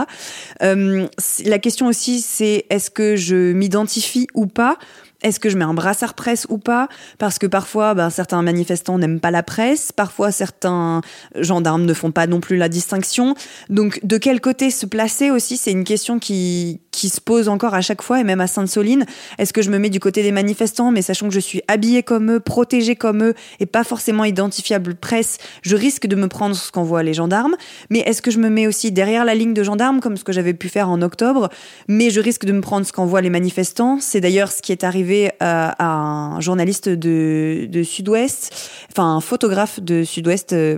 la 0.61 1.59
question 1.59 1.87
aussi 1.87 2.21
c'est 2.21 2.65
est-ce 2.69 2.89
que 2.89 3.15
je 3.15 3.53
m'identifie 3.53 4.27
ou 4.33 4.47
pas? 4.47 4.77
Est-ce 5.25 5.39
que 5.39 5.49
je 5.49 5.57
mets 5.57 5.65
un 5.65 5.73
brassard 5.73 6.13
presse 6.13 6.45
ou 6.49 6.59
pas? 6.59 6.87
Parce 7.17 7.39
que 7.39 7.47
parfois, 7.47 7.95
ben, 7.95 8.11
certains 8.11 8.43
manifestants 8.43 8.99
n'aiment 8.99 9.19
pas 9.19 9.31
la 9.31 9.41
presse, 9.41 9.91
parfois 9.91 10.31
certains 10.31 11.01
gendarmes 11.35 11.85
ne 11.85 11.93
font 11.95 12.11
pas 12.11 12.27
non 12.27 12.39
plus 12.39 12.57
la 12.57 12.69
distinction. 12.69 13.33
Donc, 13.69 13.99
de 14.03 14.17
quel 14.19 14.39
côté 14.39 14.69
se 14.69 14.85
placer 14.85 15.31
aussi, 15.31 15.57
c'est 15.57 15.71
une 15.71 15.83
question 15.83 16.19
qui, 16.19 16.79
qui 16.91 17.09
se 17.09 17.19
pose 17.19 17.49
encore 17.49 17.73
à 17.73 17.81
chaque 17.81 18.03
fois, 18.03 18.21
et 18.21 18.23
même 18.23 18.39
à 18.39 18.45
Sainte-Soline. 18.45 19.07
Est-ce 19.39 19.51
que 19.51 19.63
je 19.63 19.71
me 19.71 19.79
mets 19.79 19.89
du 19.89 19.99
côté 19.99 20.21
des 20.21 20.31
manifestants, 20.31 20.91
mais 20.91 21.01
sachant 21.01 21.27
que 21.27 21.33
je 21.33 21.39
suis 21.39 21.63
habillée 21.67 22.03
comme 22.03 22.31
eux, 22.33 22.39
protégée 22.39 22.95
comme 22.95 23.23
eux, 23.23 23.33
et 23.59 23.65
pas 23.65 23.83
forcément 23.83 24.25
identifiable 24.25 24.93
presse, 24.93 25.39
je 25.63 25.75
risque 25.75 26.05
de 26.05 26.15
me 26.15 26.27
prendre 26.27 26.55
ce 26.55 26.71
qu'envoient 26.71 27.01
les 27.01 27.15
gendarmes. 27.15 27.55
Mais 27.89 27.99
est-ce 28.01 28.21
que 28.21 28.29
je 28.29 28.37
me 28.37 28.49
mets 28.49 28.67
aussi 28.67 28.91
derrière 28.91 29.25
la 29.25 29.33
ligne 29.33 29.55
de 29.55 29.63
gendarmes, 29.63 30.01
comme 30.01 30.17
ce 30.17 30.23
que 30.23 30.33
j'avais 30.33 30.53
pu 30.53 30.69
faire 30.69 30.87
en 30.87 31.01
octobre, 31.01 31.49
mais 31.87 32.11
je 32.11 32.19
risque 32.19 32.45
de 32.45 32.51
me 32.51 32.61
prendre 32.61 32.85
ce 32.85 32.93
qu'envoient 32.93 33.21
les 33.21 33.31
manifestants 33.31 33.97
C'est 33.99 34.21
d'ailleurs 34.21 34.51
ce 34.51 34.61
qui 34.61 34.71
est 34.71 34.83
arrivé 34.83 35.14
euh, 35.23 35.29
à 35.77 35.85
un 35.85 36.39
journaliste 36.41 36.89
de, 36.89 37.83
Sud-Ouest, 37.83 38.53
enfin 38.91 39.15
un 39.15 39.21
photographe 39.21 39.79
de 39.79 40.03
Sud-Ouest. 40.03 40.53
Euh, 40.53 40.77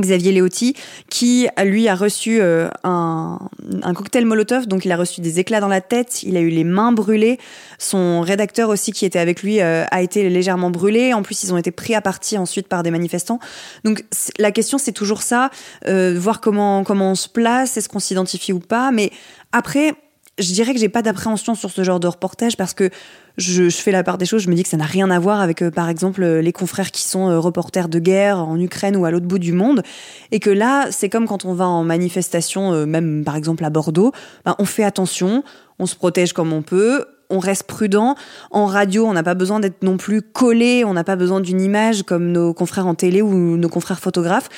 Xavier 0.00 0.32
Léotti, 0.32 0.74
qui 1.08 1.46
lui 1.64 1.86
a 1.86 1.94
reçu 1.94 2.40
euh, 2.40 2.68
un, 2.82 3.38
un, 3.84 3.94
cocktail 3.94 4.24
Molotov, 4.24 4.66
donc 4.66 4.84
il 4.84 4.90
a 4.90 4.96
reçu 4.96 5.20
des 5.20 5.38
éclats 5.38 5.60
dans 5.60 5.68
la 5.68 5.80
tête, 5.80 6.24
il 6.24 6.36
a 6.36 6.40
eu 6.40 6.48
les 6.48 6.64
mains 6.64 6.90
brûlées. 6.90 7.38
Son 7.78 8.20
rédacteur 8.20 8.70
aussi, 8.70 8.90
qui 8.90 9.04
était 9.04 9.20
avec 9.20 9.44
lui, 9.44 9.60
a 9.60 10.02
été 10.02 10.28
légèrement 10.28 10.72
brûlé. 10.72 11.14
En 11.14 11.22
plus, 11.22 11.44
ils 11.44 11.54
ont 11.54 11.56
été 11.58 11.70
pris 11.70 11.94
à 11.94 12.00
partie 12.00 12.36
ensuite 12.38 12.66
par 12.66 12.82
des 12.82 12.90
manifestants. 12.90 13.38
Donc 13.84 14.04
la 14.40 14.50
question, 14.50 14.78
c'est 14.78 14.90
toujours 14.90 15.22
ça, 15.22 15.50
voir 15.86 16.40
comment 16.40 16.82
comment 16.82 17.12
on 17.12 17.14
se 17.14 17.28
place, 17.28 17.76
est-ce 17.76 17.88
qu'on 17.88 18.00
s'identifie 18.00 18.52
ou 18.52 18.58
pas. 18.58 18.90
Mais 18.90 19.12
après, 19.52 19.94
je 20.38 20.52
dirais 20.52 20.74
que 20.74 20.80
j'ai 20.80 20.88
pas 20.88 21.02
d'appréhension 21.02 21.54
sur 21.54 21.70
ce 21.70 21.84
genre 21.84 22.00
de 22.00 22.08
reportage 22.08 22.56
parce 22.56 22.74
que 22.74 22.90
je, 23.36 23.68
fais 23.70 23.90
la 23.90 24.04
part 24.04 24.18
des 24.18 24.26
choses, 24.26 24.42
je 24.42 24.50
me 24.50 24.54
dis 24.54 24.62
que 24.62 24.68
ça 24.68 24.76
n'a 24.76 24.84
rien 24.84 25.10
à 25.10 25.18
voir 25.18 25.40
avec, 25.40 25.62
euh, 25.62 25.70
par 25.70 25.88
exemple, 25.88 26.22
euh, 26.22 26.40
les 26.40 26.52
confrères 26.52 26.90
qui 26.90 27.02
sont 27.02 27.28
euh, 27.28 27.38
reporters 27.38 27.88
de 27.88 27.98
guerre 27.98 28.38
en 28.38 28.58
Ukraine 28.60 28.96
ou 28.96 29.04
à 29.04 29.10
l'autre 29.10 29.26
bout 29.26 29.38
du 29.38 29.52
monde, 29.52 29.82
et 30.30 30.40
que 30.40 30.50
là, 30.50 30.86
c'est 30.90 31.08
comme 31.08 31.26
quand 31.26 31.44
on 31.44 31.54
va 31.54 31.66
en 31.66 31.84
manifestation, 31.84 32.86
même 32.86 33.24
par 33.24 33.36
exemple 33.36 33.64
à 33.64 33.70
Bordeaux, 33.70 34.12
ben, 34.44 34.54
on 34.58 34.64
fait 34.64 34.84
attention, 34.84 35.42
on 35.78 35.86
se 35.86 35.96
protège 35.96 36.32
comme 36.32 36.52
on 36.52 36.62
peut, 36.62 37.04
on 37.30 37.38
reste 37.38 37.64
prudent. 37.64 38.14
En 38.50 38.66
radio, 38.66 39.06
on 39.06 39.12
n'a 39.12 39.22
pas 39.22 39.34
besoin 39.34 39.60
d'être 39.60 39.82
non 39.82 39.96
plus 39.96 40.22
collé, 40.22 40.84
on 40.84 40.94
n'a 40.94 41.04
pas 41.04 41.16
besoin 41.16 41.40
d'une 41.40 41.60
image 41.60 42.02
comme 42.02 42.30
nos 42.30 42.54
confrères 42.54 42.86
en 42.86 42.94
télé 42.94 43.22
ou 43.22 43.56
nos 43.56 43.68
confrères 43.68 44.00
photographes 44.00 44.48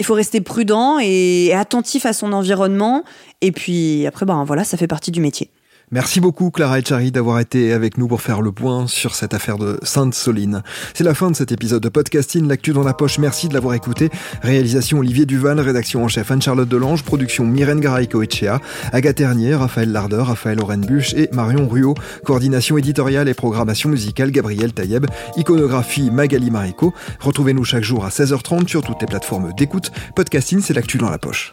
il 0.00 0.06
faut 0.06 0.14
rester 0.14 0.40
prudent 0.40 0.98
et 0.98 1.52
attentif 1.54 2.06
à 2.06 2.12
son 2.12 2.32
environnement. 2.32 3.04
Et 3.42 3.52
puis 3.52 4.06
après, 4.06 4.26
ben 4.26 4.44
voilà, 4.44 4.64
ça 4.64 4.76
fait 4.76 4.86
partie 4.86 5.10
du 5.10 5.20
métier. 5.20 5.50
Merci 5.92 6.20
beaucoup 6.20 6.52
Clara 6.52 6.78
Echari 6.78 7.10
d'avoir 7.10 7.40
été 7.40 7.72
avec 7.72 7.98
nous 7.98 8.06
pour 8.06 8.22
faire 8.22 8.42
le 8.42 8.52
point 8.52 8.86
sur 8.86 9.16
cette 9.16 9.34
affaire 9.34 9.58
de 9.58 9.76
Sainte-Soline. 9.82 10.62
C'est 10.94 11.02
la 11.02 11.14
fin 11.14 11.32
de 11.32 11.36
cet 11.36 11.50
épisode 11.50 11.82
de 11.82 11.88
podcasting, 11.88 12.46
l'actu 12.46 12.72
dans 12.72 12.84
la 12.84 12.94
poche. 12.94 13.18
Merci 13.18 13.48
de 13.48 13.54
l'avoir 13.54 13.74
écouté. 13.74 14.08
Réalisation 14.40 15.00
Olivier 15.00 15.26
Duval, 15.26 15.58
rédaction 15.58 16.04
en 16.04 16.08
chef 16.08 16.30
Anne-Charlotte 16.30 16.68
Delange, 16.68 17.02
production 17.02 17.44
Myrène 17.44 17.80
Garay-Coetchea, 17.80 18.60
Agathe 18.92 19.16
Ternier, 19.16 19.56
Raphaël 19.56 19.90
Larder, 19.90 20.22
Raphaël 20.22 20.60
Orenbuch 20.60 21.12
et 21.14 21.28
Marion 21.32 21.68
Ruot. 21.68 21.94
Coordination 22.24 22.78
éditoriale 22.78 23.28
et 23.28 23.34
programmation 23.34 23.88
musicale 23.88 24.30
Gabriel 24.30 24.72
Taïeb, 24.72 25.06
iconographie 25.36 26.12
Magali 26.12 26.52
Marico. 26.52 26.94
Retrouvez-nous 27.18 27.64
chaque 27.64 27.82
jour 27.82 28.04
à 28.04 28.10
16h30 28.10 28.68
sur 28.68 28.82
toutes 28.82 29.00
les 29.00 29.08
plateformes 29.08 29.52
d'écoute. 29.54 29.90
Podcasting, 30.14 30.60
c'est 30.60 30.74
l'actu 30.74 30.98
dans 30.98 31.10
la 31.10 31.18
poche. 31.18 31.52